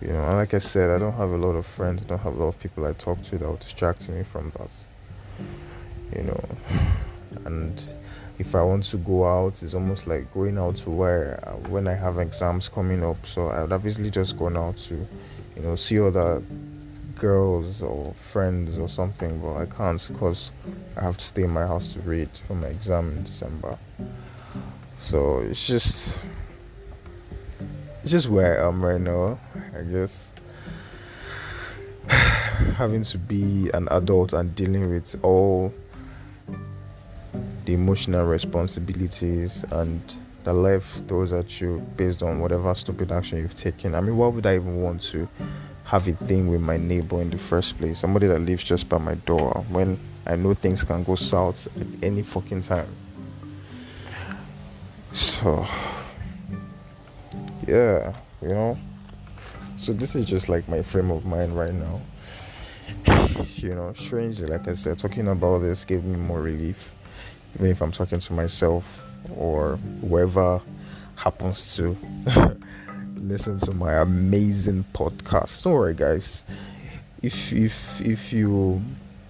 You 0.00 0.08
know, 0.08 0.24
and 0.24 0.36
like 0.36 0.54
I 0.54 0.58
said, 0.58 0.90
I 0.90 0.98
don't 0.98 1.14
have 1.14 1.30
a 1.30 1.36
lot 1.36 1.52
of 1.52 1.66
friends, 1.66 2.02
I 2.04 2.08
don't 2.08 2.18
have 2.20 2.34
a 2.34 2.38
lot 2.38 2.48
of 2.48 2.60
people 2.60 2.86
I 2.86 2.92
talk 2.92 3.20
to 3.22 3.38
that 3.38 3.48
will 3.48 3.56
distract 3.56 4.08
me 4.08 4.22
from 4.22 4.50
that. 4.50 4.70
You 6.14 6.24
know, 6.24 6.44
and 7.44 7.82
if 8.38 8.54
I 8.54 8.62
want 8.62 8.84
to 8.84 8.96
go 8.98 9.26
out, 9.26 9.62
it's 9.62 9.74
almost 9.74 10.06
like 10.06 10.32
going 10.32 10.58
out 10.58 10.76
to 10.76 10.90
where 10.90 11.40
when 11.68 11.88
I 11.88 11.94
have 11.94 12.18
exams 12.18 12.68
coming 12.68 13.02
up. 13.02 13.26
So 13.26 13.48
I 13.48 13.62
would 13.62 13.72
obviously 13.72 14.10
just 14.10 14.38
gone 14.38 14.56
out 14.56 14.76
to, 14.88 14.94
you 15.56 15.62
know, 15.62 15.74
see 15.74 15.98
other 15.98 16.42
girls 17.18 17.82
or 17.82 18.14
friends 18.14 18.78
or 18.78 18.88
something, 18.88 19.40
but 19.40 19.56
I 19.56 19.66
can't 19.66 20.08
because 20.10 20.50
I 20.96 21.02
have 21.02 21.16
to 21.18 21.24
stay 21.24 21.42
in 21.42 21.50
my 21.50 21.66
house 21.66 21.92
to 21.94 22.00
read 22.00 22.30
for 22.46 22.54
my 22.54 22.68
exam 22.68 23.10
in 23.16 23.24
December. 23.24 23.78
So 25.00 25.40
it's 25.40 25.66
just 25.66 26.18
it's 28.02 28.10
just 28.10 28.28
where 28.28 28.62
I 28.62 28.68
am 28.68 28.84
right 28.84 29.00
now, 29.00 29.38
I 29.76 29.82
guess. 29.82 30.30
Having 32.76 33.02
to 33.04 33.18
be 33.18 33.70
an 33.74 33.88
adult 33.90 34.32
and 34.32 34.54
dealing 34.54 34.90
with 34.90 35.16
all 35.22 35.72
the 37.64 37.74
emotional 37.74 38.26
responsibilities 38.26 39.64
and 39.72 40.00
the 40.44 40.52
life 40.54 41.02
throws 41.06 41.32
at 41.32 41.60
you 41.60 41.86
based 41.96 42.22
on 42.22 42.40
whatever 42.40 42.74
stupid 42.74 43.12
action 43.12 43.38
you've 43.38 43.54
taken. 43.54 43.94
I 43.94 44.00
mean, 44.00 44.16
why 44.16 44.28
would 44.28 44.46
I 44.46 44.54
even 44.54 44.80
want 44.80 45.02
to 45.12 45.28
have 45.88 46.06
a 46.06 46.12
thing 46.12 46.48
with 46.48 46.60
my 46.60 46.76
neighbor 46.76 47.20
in 47.22 47.30
the 47.30 47.38
first 47.38 47.78
place? 47.78 47.98
Somebody 47.98 48.26
that 48.26 48.40
lives 48.40 48.62
just 48.62 48.88
by 48.88 48.98
my 48.98 49.14
door 49.14 49.64
when 49.70 49.98
I 50.26 50.36
know 50.36 50.52
things 50.52 50.82
can 50.84 51.02
go 51.02 51.14
south 51.14 51.66
at 51.80 51.86
any 52.02 52.22
fucking 52.22 52.62
time. 52.62 52.94
So 55.12 55.66
yeah, 57.66 58.12
you 58.42 58.48
know. 58.48 58.78
So 59.76 59.92
this 59.92 60.14
is 60.14 60.26
just 60.26 60.48
like 60.50 60.68
my 60.68 60.82
frame 60.82 61.10
of 61.10 61.24
mind 61.24 61.56
right 61.56 61.72
now. 61.72 62.00
You 63.56 63.74
know, 63.74 63.92
strangely, 63.94 64.46
like 64.46 64.68
I 64.68 64.74
said, 64.74 64.98
talking 64.98 65.26
about 65.26 65.58
this 65.58 65.84
gave 65.84 66.04
me 66.04 66.16
more 66.16 66.40
relief. 66.40 66.92
Even 67.54 67.70
if 67.70 67.82
I'm 67.82 67.90
talking 67.90 68.20
to 68.20 68.32
myself 68.32 69.04
or 69.36 69.76
whoever 70.00 70.60
happens 71.16 71.74
to 71.76 71.96
listen 73.20 73.58
to 73.60 73.72
my 73.72 73.94
amazing 73.94 74.84
podcast. 74.94 75.62
Don't 75.62 75.72
worry, 75.74 75.94
guys. 75.94 76.44
If 77.22 77.52
if 77.52 78.00
if 78.00 78.32
you, 78.32 78.82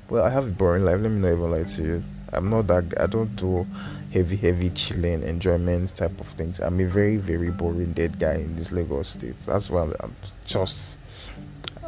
well, 0.08 0.24
I 0.24 0.30
have 0.30 0.46
a 0.46 0.50
boring 0.50 0.84
life. 0.84 1.00
Let 1.00 1.10
me 1.10 1.20
not 1.20 1.32
even 1.32 1.50
lie 1.50 1.64
to 1.64 1.82
you. 1.82 2.04
I'm 2.32 2.50
not 2.50 2.66
that. 2.66 2.94
I 3.00 3.06
don't 3.06 3.34
do 3.36 3.66
heavy, 4.12 4.36
heavy 4.36 4.70
chilling, 4.70 5.22
enjoyment 5.22 5.94
type 5.94 6.20
of 6.20 6.26
things. 6.28 6.60
I'm 6.60 6.80
a 6.80 6.84
very, 6.84 7.16
very 7.16 7.50
boring 7.50 7.92
dead 7.92 8.18
guy 8.18 8.34
in 8.34 8.56
this 8.56 8.72
Lagos 8.72 9.08
state. 9.08 9.38
That's 9.40 9.70
why 9.70 9.90
I'm 10.00 10.14
just 10.44 10.96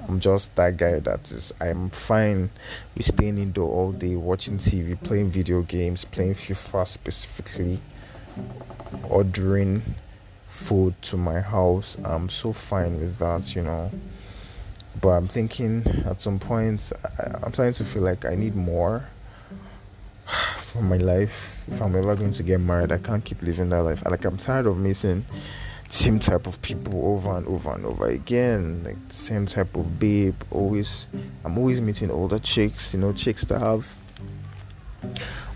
I'm 0.09 0.19
just 0.19 0.55
that 0.57 0.77
guy 0.77 0.99
that 1.01 1.31
is 1.31 1.53
I'm 1.61 1.91
fine 1.91 2.51
with 2.97 3.07
staying 3.07 3.39
indoor 3.39 3.71
all 3.71 3.93
day, 3.93 4.17
watching 4.17 4.59
TV, 4.59 5.01
playing 5.03 5.31
video 5.31 5.63
games, 5.63 6.05
playing 6.05 6.35
FIFA 6.35 6.89
specifically, 6.89 7.81
ordering 9.09 9.83
food 10.61 10.95
to 11.03 11.17
my 11.17 11.41
house. 11.41 11.97
I'm 12.05 12.29
so 12.29 12.53
fine 12.53 13.01
with 13.01 13.19
that, 13.19 13.55
you 13.55 13.63
know. 13.63 13.91
But 15.01 15.11
I'm 15.11 15.29
thinking 15.29 15.87
at 16.07 16.21
some 16.21 16.39
point 16.39 16.93
I, 17.19 17.39
I'm 17.43 17.53
starting 17.53 17.75
to 17.75 17.85
feel 17.85 18.03
like 18.03 18.25
I 18.25 18.35
need 18.35 18.55
more 18.55 19.07
for 20.59 20.83
my 20.83 20.99
life. 20.99 21.63
If 21.69 21.81
I'm 21.83 21.97
ever 21.97 22.15
going 22.15 22.33
to 22.33 22.43
get 22.43 22.61
married, 22.61 22.93
I 22.93 22.99
can't 22.99 23.25
keep 23.25 23.43
living 23.43 23.71
that 23.71 23.83
life. 23.83 24.03
Like 24.05 24.25
I'm 24.25 24.37
tired 24.37 24.67
of 24.67 24.77
meeting 24.77 25.25
same 25.91 26.21
type 26.21 26.47
of 26.47 26.63
people 26.63 27.05
over 27.05 27.37
and 27.37 27.47
over 27.49 27.73
and 27.73 27.85
over 27.85 28.09
again. 28.09 28.83
Like 28.85 28.97
same 29.09 29.47
type 29.47 29.77
of 29.77 29.99
babe. 29.99 30.37
Always, 30.51 31.09
I'm 31.45 31.59
always 31.59 31.81
meeting 31.81 32.11
older 32.11 32.39
chicks. 32.39 32.95
You 32.95 33.01
know, 33.01 33.13
chicks 33.13 33.45
that 33.47 33.59
have 33.59 33.87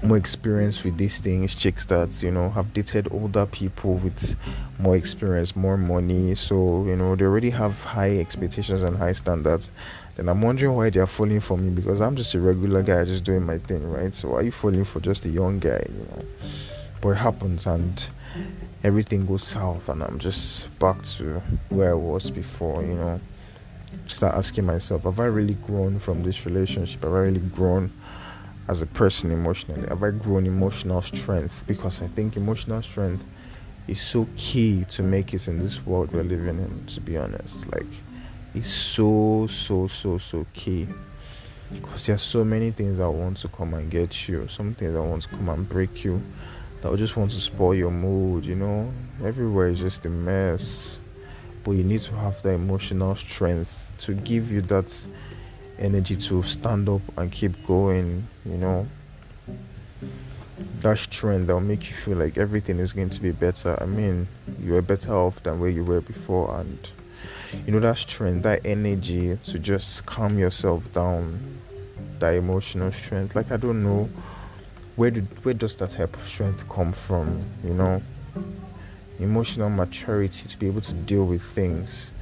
more 0.03 0.17
experience 0.17 0.85
with 0.85 0.99
these 0.99 1.19
things. 1.21 1.55
Chicks 1.55 1.87
that 1.87 2.23
you 2.23 2.31
know 2.31 2.51
have 2.51 2.73
dated 2.73 3.09
older 3.11 3.47
people 3.47 3.95
with 3.95 4.37
more 4.79 4.97
experience, 4.97 5.57
more 5.57 5.77
money. 5.77 6.35
So 6.35 6.85
you 6.87 6.97
know 6.97 7.17
they 7.17 7.25
already 7.25 7.51
have 7.51 7.83
high 7.83 8.19
expectations 8.19 8.83
and 8.83 8.97
high 8.97 9.13
standards 9.13 9.71
then 10.17 10.29
I'm 10.29 10.43
wondering 10.43 10.75
why 10.75 10.91
they're 10.91 11.07
falling 11.07 11.41
for 11.41 11.57
me 11.57 11.71
because 11.71 12.01
I'm 12.01 12.15
just 12.15 12.35
a 12.35 12.41
regular 12.41 12.83
guy 12.83 13.05
just 13.05 13.25
doing 13.25 13.45
my 13.45 13.59
thing, 13.59 13.89
right? 13.91 14.15
So 14.15 14.31
why 14.31 14.39
are 14.39 14.43
you 14.43 14.53
falling 14.53 14.85
for 14.85 15.01
just 15.01 15.25
a 15.25 15.29
young 15.29 15.59
guy, 15.59 15.85
you 15.89 16.07
know? 16.11 16.23
But 17.01 17.11
it 17.11 17.15
happens 17.17 17.67
and 17.67 18.09
everything 18.85 19.27
goes 19.27 19.45
south 19.45 19.89
and 19.89 20.03
I'm 20.03 20.19
just 20.19 20.69
back 20.79 21.03
to 21.03 21.43
where 21.71 21.91
I 21.91 21.95
was 21.95 22.31
before, 22.31 22.81
you 22.83 22.95
know. 22.95 23.21
Start 24.07 24.35
asking 24.35 24.67
myself, 24.67 25.03
have 25.03 25.19
I 25.19 25.27
really 25.27 25.55
grown 25.55 25.99
from 25.99 26.23
this 26.23 26.47
relationship? 26.47 27.03
Have 27.03 27.13
I 27.13 27.19
really 27.19 27.41
grown 27.41 27.93
as 28.69 28.83
a 28.83 28.87
person 28.87 29.31
emotionally? 29.31 29.87
Have 29.89 30.03
I 30.03 30.11
grown 30.11 30.47
emotional 30.47 31.03
strength? 31.03 31.65
Because 31.67 32.03
I 32.03 32.09
think 32.09 32.37
emotional 32.37 32.83
strength 32.83 33.25
is 33.89 34.01
so 34.01 34.27
key 34.37 34.85
to 34.91 35.03
make 35.03 35.35
it 35.35 35.47
in 35.49 35.59
this 35.59 35.85
world 35.85 36.13
we're 36.13 36.23
living 36.23 36.59
in, 36.59 36.87
to 36.87 37.01
be 37.01 37.17
honest. 37.17 37.67
Like 37.73 37.87
it's 38.55 38.69
so 38.69 39.47
so 39.49 39.89
so 39.89 40.17
so 40.17 40.47
key 40.55 40.87
because 41.73 42.07
there's 42.07 42.23
so 42.23 42.45
many 42.45 42.71
things 42.71 42.99
that 42.99 43.11
want 43.11 43.37
to 43.39 43.49
come 43.49 43.75
and 43.75 43.91
get 43.91 44.29
you 44.29 44.47
some 44.49 44.75
things 44.75 44.93
that 44.93 45.03
want 45.03 45.23
to 45.23 45.29
come 45.31 45.49
and 45.49 45.69
break 45.69 46.05
you 46.05 46.23
that 46.81 46.97
just 46.97 47.17
want 47.17 47.31
to 47.31 47.41
spoil 47.41 47.75
your 47.75 47.91
mood 47.91 48.45
you 48.45 48.55
know 48.55 48.93
everywhere 49.25 49.67
is 49.67 49.81
just 49.81 50.07
a 50.07 50.09
mess 50.09 50.99
but 51.65 51.73
you 51.73 51.83
need 51.83 52.01
to 52.01 52.15
have 52.15 52.41
the 52.43 52.51
emotional 52.51 53.17
strength 53.17 53.91
to 53.99 54.15
give 54.15 54.53
you 54.53 54.61
that 54.61 55.07
energy 55.79 56.17
to 56.17 56.43
stand 56.43 56.89
up 56.89 57.03
and 57.17 57.31
keep 57.31 57.67
going 57.67 58.27
you 58.45 58.57
know. 58.57 58.87
That 60.81 60.99
strength 60.99 61.49
that 61.49 61.53
will 61.53 61.61
make 61.61 61.91
you 61.91 61.97
feel 61.97 62.17
like 62.17 62.39
everything 62.39 62.79
is 62.79 62.93
going 62.93 63.11
to 63.11 63.21
be 63.21 63.33
better. 63.33 63.77
I 63.81 63.87
mean 63.87 64.29
you 64.61 64.77
are 64.77 64.83
better 64.83 65.13
off 65.15 65.43
than 65.43 65.59
where 65.59 65.71
you 65.71 65.85
were 65.85 66.01
before 66.01 66.59
and 66.59 66.89
you 67.67 67.73
know 67.73 67.81
that 67.81 67.99
strength 67.99 68.43
that 68.43 68.65
energy 68.65 69.37
to 69.45 69.59
just 69.59 70.05
calm 70.07 70.39
yourself 70.39 70.93
down 70.93 71.41
that 72.19 72.35
emotional 72.35 72.91
strength 72.91 73.37
like 73.37 73.51
i 73.53 73.57
don't 73.57 73.83
know 73.83 74.09
where 74.97 75.11
did 75.11 75.27
where 75.45 75.55
does 75.55 75.75
that 75.77 75.91
type 75.91 76.17
of 76.17 76.27
strength 76.27 76.69
come 76.69 76.93
from 76.93 77.45
you 77.65 77.75
know? 77.75 78.01
Emotional 79.21 79.71
maturity 79.71 80.49
to 80.49 80.59
be 80.59 80.67
able 80.67 80.81
to 80.81 80.93
deal 80.93 81.25
with 81.25 81.43
things 81.43 82.13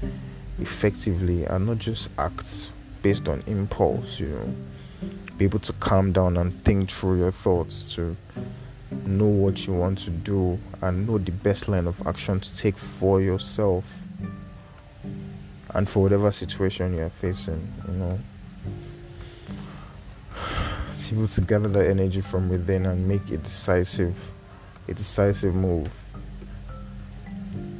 effectively 0.58 1.44
and 1.44 1.66
not 1.66 1.78
just 1.78 2.08
act 2.18 2.71
based 3.02 3.28
on 3.28 3.42
impulse 3.46 4.20
you 4.20 4.28
know 4.28 4.54
be 5.36 5.44
able 5.44 5.58
to 5.58 5.72
calm 5.74 6.12
down 6.12 6.36
and 6.36 6.64
think 6.64 6.90
through 6.90 7.18
your 7.18 7.32
thoughts 7.32 7.94
to 7.94 8.16
know 9.06 9.26
what 9.26 9.66
you 9.66 9.72
want 9.72 9.98
to 9.98 10.10
do 10.10 10.58
and 10.82 11.06
know 11.06 11.18
the 11.18 11.32
best 11.32 11.68
line 11.68 11.86
of 11.86 12.06
action 12.06 12.38
to 12.38 12.56
take 12.56 12.76
for 12.76 13.20
yourself 13.20 13.84
and 15.74 15.88
for 15.88 16.02
whatever 16.02 16.30
situation 16.30 16.94
you're 16.94 17.08
facing, 17.10 17.66
you 17.88 17.94
know. 17.94 18.18
To 21.02 21.14
able 21.14 21.28
to 21.28 21.40
gather 21.40 21.68
that 21.68 21.90
energy 21.90 22.20
from 22.20 22.48
within 22.48 22.86
and 22.86 23.06
make 23.08 23.28
a 23.30 23.36
decisive 23.36 24.16
a 24.88 24.94
decisive 24.94 25.54
move. 25.54 25.88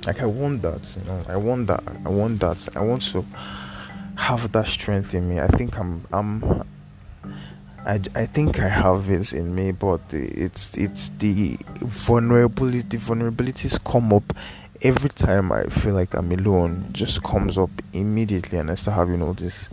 Like 0.06 0.20
I 0.20 0.26
want 0.26 0.62
that, 0.62 0.96
you 0.96 1.04
know, 1.04 1.24
I 1.28 1.36
want 1.36 1.68
that. 1.68 1.82
I 2.04 2.08
want 2.08 2.40
that. 2.40 2.68
I 2.76 2.80
want 2.80 3.02
to 3.02 3.24
have 4.36 4.50
that 4.52 4.66
strength 4.66 5.14
in 5.14 5.28
me. 5.28 5.40
I 5.40 5.46
think 5.46 5.78
I'm 5.78 6.06
I'm 6.12 6.64
I, 7.84 8.00
I 8.14 8.26
think 8.26 8.60
I 8.60 8.68
have 8.68 9.10
it 9.10 9.32
in 9.32 9.54
me, 9.54 9.72
but 9.72 10.00
it's 10.12 10.76
it's 10.76 11.10
the 11.18 11.58
vulnerability 11.80 12.82
The 12.82 12.96
vulnerabilities 12.96 13.82
come 13.84 14.12
up 14.12 14.32
every 14.82 15.10
time 15.10 15.52
I 15.52 15.64
feel 15.64 15.94
like 15.94 16.14
I'm 16.14 16.32
alone, 16.32 16.88
just 16.92 17.22
comes 17.22 17.58
up 17.58 17.70
immediately, 17.92 18.58
and 18.58 18.70
I 18.70 18.74
start 18.74 18.96
having 18.96 19.22
all 19.22 19.34
this 19.34 19.68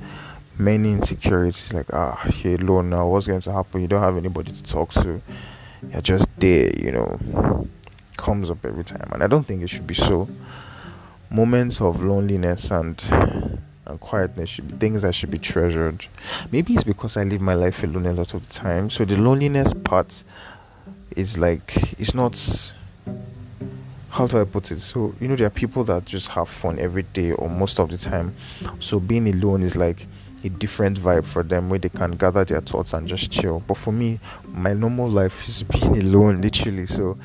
many 0.58 0.91
insecurities 0.91 1.72
like, 1.72 1.88
ah, 1.93 2.22
you're 2.43 2.56
alone 2.56 2.89
now, 2.89 3.08
what's 3.08 3.28
going 3.28 3.39
to 3.39 3.54
happen? 3.54 3.82
You 3.82 3.88
don't 3.88 4.02
have 4.02 4.17
anybody 4.17 4.52
to 4.52 4.63
talk 4.63 4.91
to, 4.93 5.22
you're 5.91 6.02
just 6.02 6.28
there, 6.38 6.72
you 6.78 6.91
know. 6.91 7.67
Comes 8.17 8.50
up 8.50 8.65
every 8.65 8.84
time, 8.84 9.10
and 9.13 9.24
I 9.24 9.28
don't 9.28 9.48
think 9.48 9.63
it 9.63 9.69
should 9.69 9.88
be 9.88 9.93
so. 9.93 10.28
Moments 11.32 11.80
of 11.80 12.04
loneliness 12.04 12.69
and 12.69 12.98
and 13.89 13.99
quietness 13.99 14.49
should 14.49 14.67
be 14.67 14.78
things 14.78 15.02
that 15.02 15.13
should 15.13 15.32
be 15.32 15.38
treasured. 15.38 16.06
Maybe 16.52 16.73
it's 16.73 16.84
because 16.84 17.17
I 17.17 17.23
live 17.23 17.41
my 17.41 17.56
life 17.56 17.84
alone 17.84 18.06
a 18.06 18.13
lot 18.13 18.34
of 18.34 18.47
the 18.47 18.54
time, 18.54 18.89
so 18.89 19.04
the 19.04 19.17
loneliness 19.17 19.73
part 19.84 20.23
is 21.15 21.38
like 21.38 21.93
it's 21.99 22.13
not 22.13 22.73
how 24.12 24.25
do 24.25 24.39
I 24.39 24.43
put 24.43 24.71
it? 24.71 24.80
So, 24.80 25.13
you 25.19 25.28
know, 25.28 25.36
there 25.36 25.45
are 25.45 25.52
people 25.52 25.84
that 25.84 26.06
just 26.06 26.30
have 26.30 26.49
fun 26.49 26.80
every 26.80 27.04
day 27.04 27.32
or 27.32 27.47
most 27.47 27.80
of 27.80 27.89
the 27.91 27.97
time. 27.97 28.36
So, 28.80 28.99
being 28.99 29.28
alone 29.28 29.62
is 29.62 29.75
like 29.75 30.08
a 30.43 30.49
different 30.49 30.99
vibe 30.99 31.25
for 31.25 31.43
them 31.43 31.69
where 31.69 31.80
they 31.80 31.89
can 31.89 32.12
gather 32.12 32.45
their 32.45 32.62
thoughts 32.62 32.93
and 32.93 33.08
just 33.08 33.32
chill. 33.32 33.62
But 33.67 33.78
for 33.78 33.91
me, 33.91 34.19
my 34.47 34.73
normal 34.73 35.10
life 35.10 35.47
is 35.47 35.63
being 35.63 36.02
alone, 36.02 36.41
literally. 36.41 36.86
So 36.86 37.17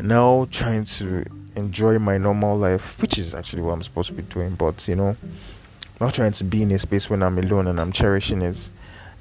now 0.00 0.48
trying 0.50 0.84
to 0.84 1.24
enjoy 1.56 1.98
my 1.98 2.18
normal 2.18 2.56
life, 2.56 3.00
which 3.00 3.18
is 3.18 3.34
actually 3.34 3.62
what 3.62 3.72
I'm 3.72 3.82
supposed 3.82 4.08
to 4.08 4.14
be 4.14 4.22
doing, 4.22 4.54
but 4.54 4.86
you 4.88 4.96
know, 4.96 5.16
not 6.00 6.14
trying 6.14 6.32
to 6.32 6.44
be 6.44 6.62
in 6.62 6.70
a 6.72 6.78
space 6.78 7.08
when 7.08 7.22
I'm 7.22 7.38
alone 7.38 7.66
and 7.66 7.80
I'm 7.80 7.92
cherishing 7.92 8.42
it 8.42 8.50
is 8.50 8.70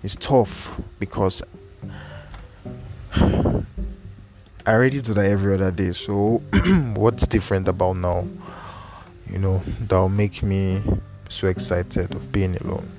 it's 0.04 0.16
tough 0.16 0.70
because 1.00 1.42
I 3.16 3.64
already 4.68 5.02
do 5.02 5.14
that 5.14 5.26
every 5.26 5.54
other 5.56 5.72
day. 5.72 5.94
So 5.94 6.42
what's 6.96 7.26
different 7.28 7.68
about 7.68 7.98
now? 7.98 8.28
You 9.30 9.40
know, 9.40 9.64
that'll 9.80 10.10
make 10.10 10.44
me 10.44 10.82
so 11.30 11.48
excited 11.48 12.14
of 12.14 12.32
being 12.32 12.58
alone. 12.58 12.90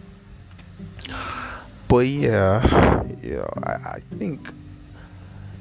But 1.88 2.06
yeah, 2.06 3.04
yeah, 3.22 3.46
I, 3.62 3.70
I 3.70 4.02
think 4.18 4.48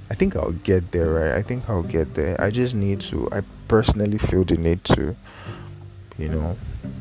I 0.09 0.15
think 0.15 0.35
I'll 0.35 0.51
get 0.51 0.91
there, 0.91 1.09
right? 1.09 1.33
I 1.33 1.41
think 1.41 1.69
I'll 1.69 1.83
get 1.83 2.13
there. 2.15 2.39
I 2.39 2.49
just 2.49 2.75
need 2.75 3.01
to 3.01 3.29
I 3.31 3.41
personally 3.67 4.17
feel 4.17 4.43
the 4.43 4.57
need 4.57 4.83
to, 4.85 5.15
you 6.17 6.29
know, 6.29 6.57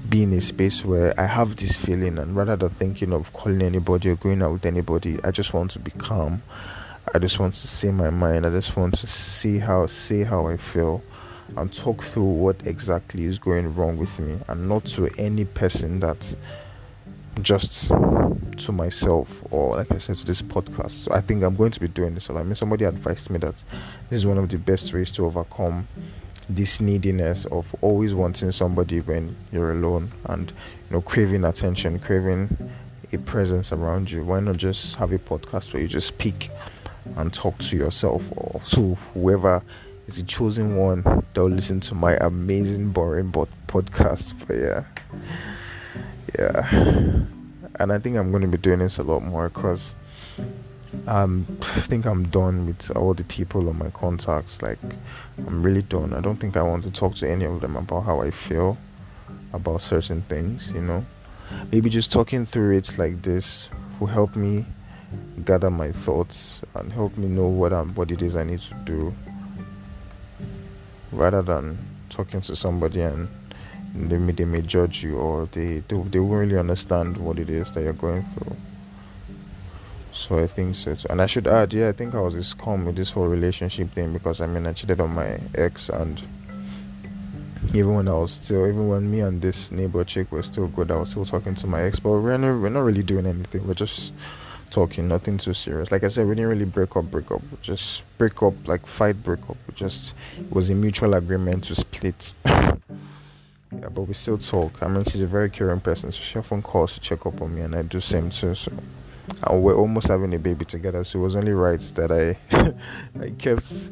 be 0.08 0.22
in 0.22 0.32
a 0.32 0.40
space 0.40 0.84
where 0.84 1.18
I 1.20 1.26
have 1.26 1.56
this 1.56 1.76
feeling 1.76 2.18
and 2.18 2.34
rather 2.34 2.56
than 2.56 2.70
thinking 2.70 3.12
of 3.12 3.32
calling 3.32 3.62
anybody 3.62 4.10
or 4.10 4.16
going 4.16 4.42
out 4.42 4.52
with 4.52 4.66
anybody, 4.66 5.18
I 5.22 5.30
just 5.30 5.54
want 5.54 5.70
to 5.72 5.78
be 5.78 5.90
calm. 5.92 6.42
I 7.14 7.18
just 7.18 7.38
want 7.38 7.54
to 7.54 7.68
say 7.68 7.90
my 7.90 8.10
mind. 8.10 8.46
I 8.46 8.50
just 8.50 8.76
want 8.76 8.96
to 8.98 9.06
see 9.06 9.58
how 9.58 9.86
see 9.86 10.22
how 10.22 10.46
I 10.46 10.56
feel 10.56 11.02
and 11.56 11.72
talk 11.72 12.02
through 12.02 12.24
what 12.24 12.66
exactly 12.66 13.24
is 13.24 13.38
going 13.38 13.74
wrong 13.74 13.98
with 13.98 14.18
me 14.18 14.38
and 14.48 14.68
not 14.68 14.84
to 14.86 15.08
any 15.18 15.44
person 15.44 16.00
that 16.00 16.34
just 17.40 17.88
to 17.88 18.72
myself 18.72 19.42
or 19.50 19.76
like 19.76 19.90
I 19.92 19.98
said 19.98 20.18
to 20.18 20.26
this 20.26 20.42
podcast. 20.42 20.92
So 20.92 21.12
I 21.12 21.20
think 21.20 21.42
I'm 21.42 21.56
going 21.56 21.72
to 21.72 21.80
be 21.80 21.88
doing 21.88 22.14
this. 22.14 22.30
I 22.30 22.42
mean 22.42 22.54
somebody 22.54 22.84
advised 22.84 23.30
me 23.30 23.38
that 23.38 23.56
this 24.08 24.18
is 24.18 24.26
one 24.26 24.38
of 24.38 24.48
the 24.48 24.58
best 24.58 24.92
ways 24.92 25.10
to 25.12 25.26
overcome 25.26 25.88
this 26.48 26.80
neediness 26.80 27.44
of 27.46 27.74
always 27.80 28.14
wanting 28.14 28.52
somebody 28.52 29.00
when 29.00 29.36
you're 29.52 29.72
alone 29.72 30.10
and 30.26 30.50
you 30.50 30.96
know 30.96 31.00
craving 31.00 31.44
attention, 31.44 31.98
craving 31.98 32.56
a 33.12 33.18
presence 33.18 33.72
around 33.72 34.10
you. 34.10 34.24
Why 34.24 34.40
not 34.40 34.56
just 34.56 34.96
have 34.96 35.12
a 35.12 35.18
podcast 35.18 35.72
where 35.72 35.82
you 35.82 35.88
just 35.88 36.08
speak 36.08 36.50
and 37.16 37.32
talk 37.32 37.58
to 37.58 37.76
yourself 37.76 38.22
or 38.36 38.60
to 38.70 38.94
whoever 39.14 39.62
is 40.06 40.16
the 40.16 40.22
chosen 40.22 40.76
one 40.76 41.02
that 41.02 41.40
will 41.40 41.50
listen 41.50 41.80
to 41.80 41.94
my 41.94 42.16
amazing 42.16 42.90
boring 42.90 43.30
but 43.30 43.48
podcast. 43.68 44.34
But 44.46 44.56
yeah, 44.56 44.84
yeah, 46.38 47.24
and 47.78 47.92
I 47.92 47.98
think 47.98 48.16
I'm 48.16 48.30
going 48.30 48.42
to 48.42 48.48
be 48.48 48.58
doing 48.58 48.80
this 48.80 48.98
a 48.98 49.02
lot 49.02 49.22
more 49.22 49.48
because 49.48 49.94
um, 51.06 51.46
I 51.60 51.80
think 51.80 52.06
I'm 52.06 52.28
done 52.28 52.66
with 52.66 52.94
all 52.96 53.14
the 53.14 53.24
people 53.24 53.68
on 53.68 53.78
my 53.78 53.90
contacts. 53.90 54.62
Like, 54.62 54.78
I'm 55.46 55.62
really 55.62 55.82
done. 55.82 56.14
I 56.14 56.20
don't 56.20 56.36
think 56.36 56.56
I 56.56 56.62
want 56.62 56.84
to 56.84 56.90
talk 56.90 57.14
to 57.16 57.28
any 57.28 57.44
of 57.44 57.60
them 57.60 57.76
about 57.76 58.02
how 58.02 58.20
I 58.20 58.30
feel 58.30 58.76
about 59.52 59.82
certain 59.82 60.22
things. 60.22 60.70
You 60.70 60.82
know, 60.82 61.04
maybe 61.70 61.90
just 61.90 62.12
talking 62.12 62.46
through 62.46 62.76
it 62.76 62.98
like 62.98 63.22
this 63.22 63.68
will 64.00 64.06
help 64.06 64.36
me 64.36 64.64
gather 65.44 65.70
my 65.70 65.92
thoughts 65.92 66.60
and 66.74 66.92
help 66.92 67.16
me 67.16 67.28
know 67.28 67.46
what 67.46 67.72
I'm, 67.72 67.94
what 67.94 68.10
it 68.10 68.22
is 68.22 68.34
I 68.34 68.44
need 68.44 68.60
to 68.60 68.74
do 68.84 69.14
rather 71.10 71.42
than 71.42 71.78
talking 72.08 72.40
to 72.40 72.56
somebody 72.56 73.02
and 73.02 73.28
they 73.94 74.16
may, 74.16 74.32
they 74.32 74.44
may 74.44 74.62
judge 74.62 75.02
you 75.02 75.18
or 75.18 75.46
they, 75.52 75.82
they, 75.88 75.96
they 75.96 76.18
won't 76.18 76.40
really 76.40 76.58
understand 76.58 77.16
what 77.16 77.38
it 77.38 77.50
is 77.50 77.70
that 77.72 77.82
you're 77.82 77.92
going 77.92 78.24
through. 78.34 78.56
So 80.12 80.38
I 80.38 80.46
think 80.46 80.76
so. 80.76 80.94
Too. 80.94 81.06
And 81.10 81.22
I 81.22 81.26
should 81.26 81.46
add, 81.46 81.72
yeah, 81.72 81.88
I 81.88 81.92
think 81.92 82.14
I 82.14 82.20
was 82.20 82.34
this 82.34 82.54
calm 82.54 82.84
with 82.84 82.96
this 82.96 83.10
whole 83.10 83.26
relationship 83.26 83.92
thing 83.92 84.12
because 84.12 84.40
I 84.40 84.46
mean 84.46 84.66
I 84.66 84.72
cheated 84.72 85.00
on 85.00 85.14
my 85.14 85.40
ex 85.54 85.88
and 85.88 86.22
even 87.74 87.94
when 87.94 88.08
I 88.08 88.12
was 88.12 88.32
still, 88.32 88.66
even 88.66 88.88
when 88.88 89.10
me 89.10 89.20
and 89.20 89.40
this 89.40 89.70
neighbor 89.70 90.04
chick 90.04 90.30
were 90.30 90.42
still 90.42 90.66
good, 90.68 90.90
I 90.90 90.96
was 90.96 91.10
still 91.10 91.24
talking 91.24 91.54
to 91.54 91.66
my 91.66 91.82
ex. 91.82 91.98
But 91.98 92.10
we're 92.10 92.36
not, 92.36 92.60
we're 92.60 92.68
not 92.68 92.80
really 92.80 93.02
doing 93.02 93.24
anything. 93.24 93.66
We're 93.66 93.74
just 93.74 94.12
talking, 94.70 95.08
nothing 95.08 95.38
too 95.38 95.54
serious. 95.54 95.90
Like 95.90 96.04
I 96.04 96.08
said, 96.08 96.26
we 96.26 96.34
didn't 96.34 96.50
really 96.50 96.64
break 96.64 96.96
up, 96.96 97.10
break 97.10 97.30
up. 97.30 97.42
Just 97.62 98.02
break 98.18 98.42
up, 98.42 98.54
like 98.66 98.86
fight, 98.86 99.22
break 99.22 99.40
up. 99.48 99.56
We 99.68 99.74
just 99.74 100.14
it 100.38 100.50
was 100.50 100.70
a 100.70 100.74
mutual 100.74 101.14
agreement 101.14 101.64
to 101.64 101.74
split. 101.74 102.34
yeah, 102.44 102.74
but 103.70 104.02
we 104.02 104.14
still 104.14 104.38
talk. 104.38 104.82
I 104.82 104.88
mean, 104.88 105.04
she's 105.04 105.22
a 105.22 105.26
very 105.26 105.48
caring 105.48 105.80
person, 105.80 106.12
so 106.12 106.20
she 106.20 106.38
often 106.38 106.62
calls 106.62 106.94
to 106.94 107.00
check 107.00 107.24
up 107.26 107.40
on 107.40 107.54
me, 107.54 107.62
and 107.62 107.74
I 107.74 107.82
do 107.82 108.00
same 108.00 108.30
too. 108.30 108.54
So, 108.54 108.72
and 109.44 109.62
we're 109.62 109.76
almost 109.76 110.08
having 110.08 110.34
a 110.34 110.38
baby 110.38 110.64
together, 110.64 111.04
so 111.04 111.18
it 111.20 111.22
was 111.22 111.36
only 111.36 111.52
right 111.52 111.80
that 111.94 112.10
I 112.12 112.36
I 113.20 113.30
kept 113.30 113.90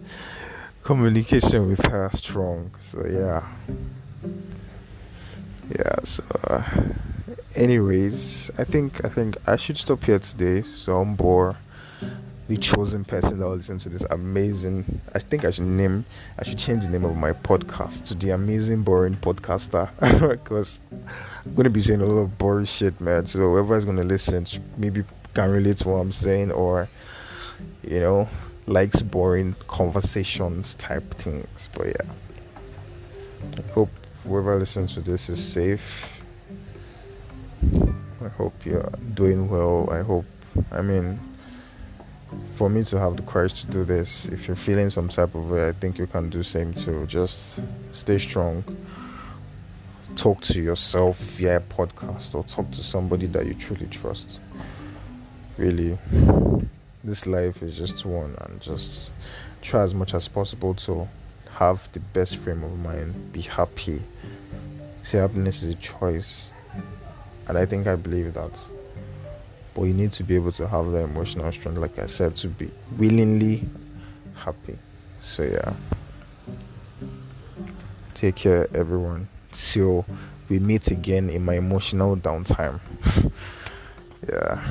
communication 0.82 1.68
with 1.68 1.84
her 1.86 2.10
strong. 2.14 2.74
So 2.80 3.04
yeah, 3.06 3.46
yeah. 5.70 5.96
So. 6.04 6.24
Uh, 6.44 6.62
anyways, 7.54 8.50
I 8.58 8.64
think 8.64 9.04
I 9.04 9.08
think 9.08 9.36
I 9.46 9.56
should 9.56 9.78
stop 9.78 10.04
here 10.04 10.18
today. 10.18 10.62
So 10.62 11.00
I'm 11.00 11.14
bored. 11.14 11.56
The 12.48 12.56
chosen 12.56 13.04
person 13.04 13.38
that 13.38 13.46
will 13.46 13.56
listen 13.56 13.78
to 13.78 13.88
this 13.88 14.04
amazing. 14.10 15.00
I 15.14 15.20
think 15.20 15.44
I 15.44 15.52
should 15.52 15.66
name. 15.66 16.04
I 16.38 16.44
should 16.44 16.58
change 16.58 16.84
the 16.84 16.90
name 16.90 17.04
of 17.04 17.16
my 17.16 17.32
podcast 17.32 18.08
to 18.08 18.14
the 18.14 18.30
Amazing 18.30 18.82
Boring 18.82 19.16
Podcaster 19.16 19.88
because 20.30 20.80
I'm 20.90 21.54
gonna 21.54 21.70
be 21.70 21.80
saying 21.80 22.00
a 22.00 22.06
lot 22.06 22.22
of 22.22 22.38
boring 22.38 22.64
shit, 22.64 23.00
man. 23.00 23.26
So 23.26 23.38
whoever 23.38 23.76
is 23.76 23.84
gonna 23.84 24.02
listen, 24.02 24.46
maybe 24.76 25.04
can 25.34 25.50
relate 25.50 25.78
to 25.78 25.88
what 25.88 25.96
I'm 25.96 26.12
saying 26.12 26.52
or 26.52 26.88
you 27.82 28.00
know 28.00 28.28
likes 28.66 29.02
boring 29.02 29.54
conversations 29.68 30.74
type 30.74 31.14
things. 31.14 31.68
But 31.72 31.88
yeah, 31.88 32.10
I 33.58 33.72
hope 33.72 33.90
whoever 34.24 34.56
listens 34.56 34.94
to 34.94 35.00
this 35.00 35.28
is 35.28 35.42
safe 35.42 36.20
I 38.22 38.28
hope 38.28 38.66
you're 38.66 38.92
doing 39.14 39.48
well. 39.48 39.88
I 39.90 40.02
hope, 40.02 40.26
I 40.70 40.82
mean, 40.82 41.18
for 42.54 42.68
me 42.68 42.84
to 42.84 42.98
have 42.98 43.16
the 43.16 43.22
courage 43.22 43.62
to 43.62 43.66
do 43.66 43.84
this, 43.84 44.26
if 44.26 44.46
you're 44.46 44.56
feeling 44.56 44.90
some 44.90 45.08
type 45.08 45.34
of 45.34 45.50
way, 45.50 45.68
I 45.68 45.72
think 45.72 45.98
you 45.98 46.06
can 46.06 46.28
do 46.28 46.42
same 46.42 46.74
too. 46.74 47.06
Just 47.06 47.60
stay 47.92 48.18
strong. 48.18 48.62
Talk 50.16 50.42
to 50.42 50.60
yourself 50.60 51.18
via 51.18 51.60
podcast 51.60 52.34
or 52.34 52.44
talk 52.44 52.70
to 52.72 52.82
somebody 52.82 53.26
that 53.28 53.46
you 53.46 53.54
truly 53.54 53.86
trust. 53.86 54.40
Really, 55.60 55.98
this 57.04 57.26
life 57.26 57.62
is 57.62 57.76
just 57.76 58.06
one, 58.06 58.34
and 58.40 58.60
just 58.62 59.10
try 59.60 59.82
as 59.82 59.92
much 59.92 60.14
as 60.14 60.26
possible 60.26 60.72
to 60.74 61.06
have 61.50 61.86
the 61.92 62.00
best 62.00 62.38
frame 62.38 62.64
of 62.64 62.78
mind. 62.78 63.32
Be 63.32 63.42
happy. 63.42 64.02
See, 65.02 65.18
happiness 65.18 65.62
is 65.62 65.68
a 65.68 65.74
choice 65.74 66.50
and 67.50 67.58
I 67.58 67.66
think 67.66 67.88
I 67.88 67.96
believe 67.96 68.32
that. 68.34 68.68
But 69.74 69.82
you 69.82 69.92
need 69.92 70.12
to 70.12 70.22
be 70.22 70.36
able 70.36 70.52
to 70.52 70.68
have 70.68 70.86
the 70.92 70.98
emotional 70.98 71.50
strength, 71.50 71.78
like 71.78 71.98
I 71.98 72.06
said, 72.06 72.36
to 72.36 72.48
be 72.48 72.70
willingly 72.96 73.68
happy. 74.36 74.78
So 75.18 75.42
yeah. 75.42 75.74
Take 78.14 78.36
care 78.36 78.68
everyone. 78.72 79.28
Till 79.50 80.06
we 80.48 80.60
meet 80.60 80.92
again 80.92 81.28
in 81.28 81.44
my 81.44 81.54
emotional 81.54 82.16
downtime. 82.16 82.78
yeah. 84.32 84.64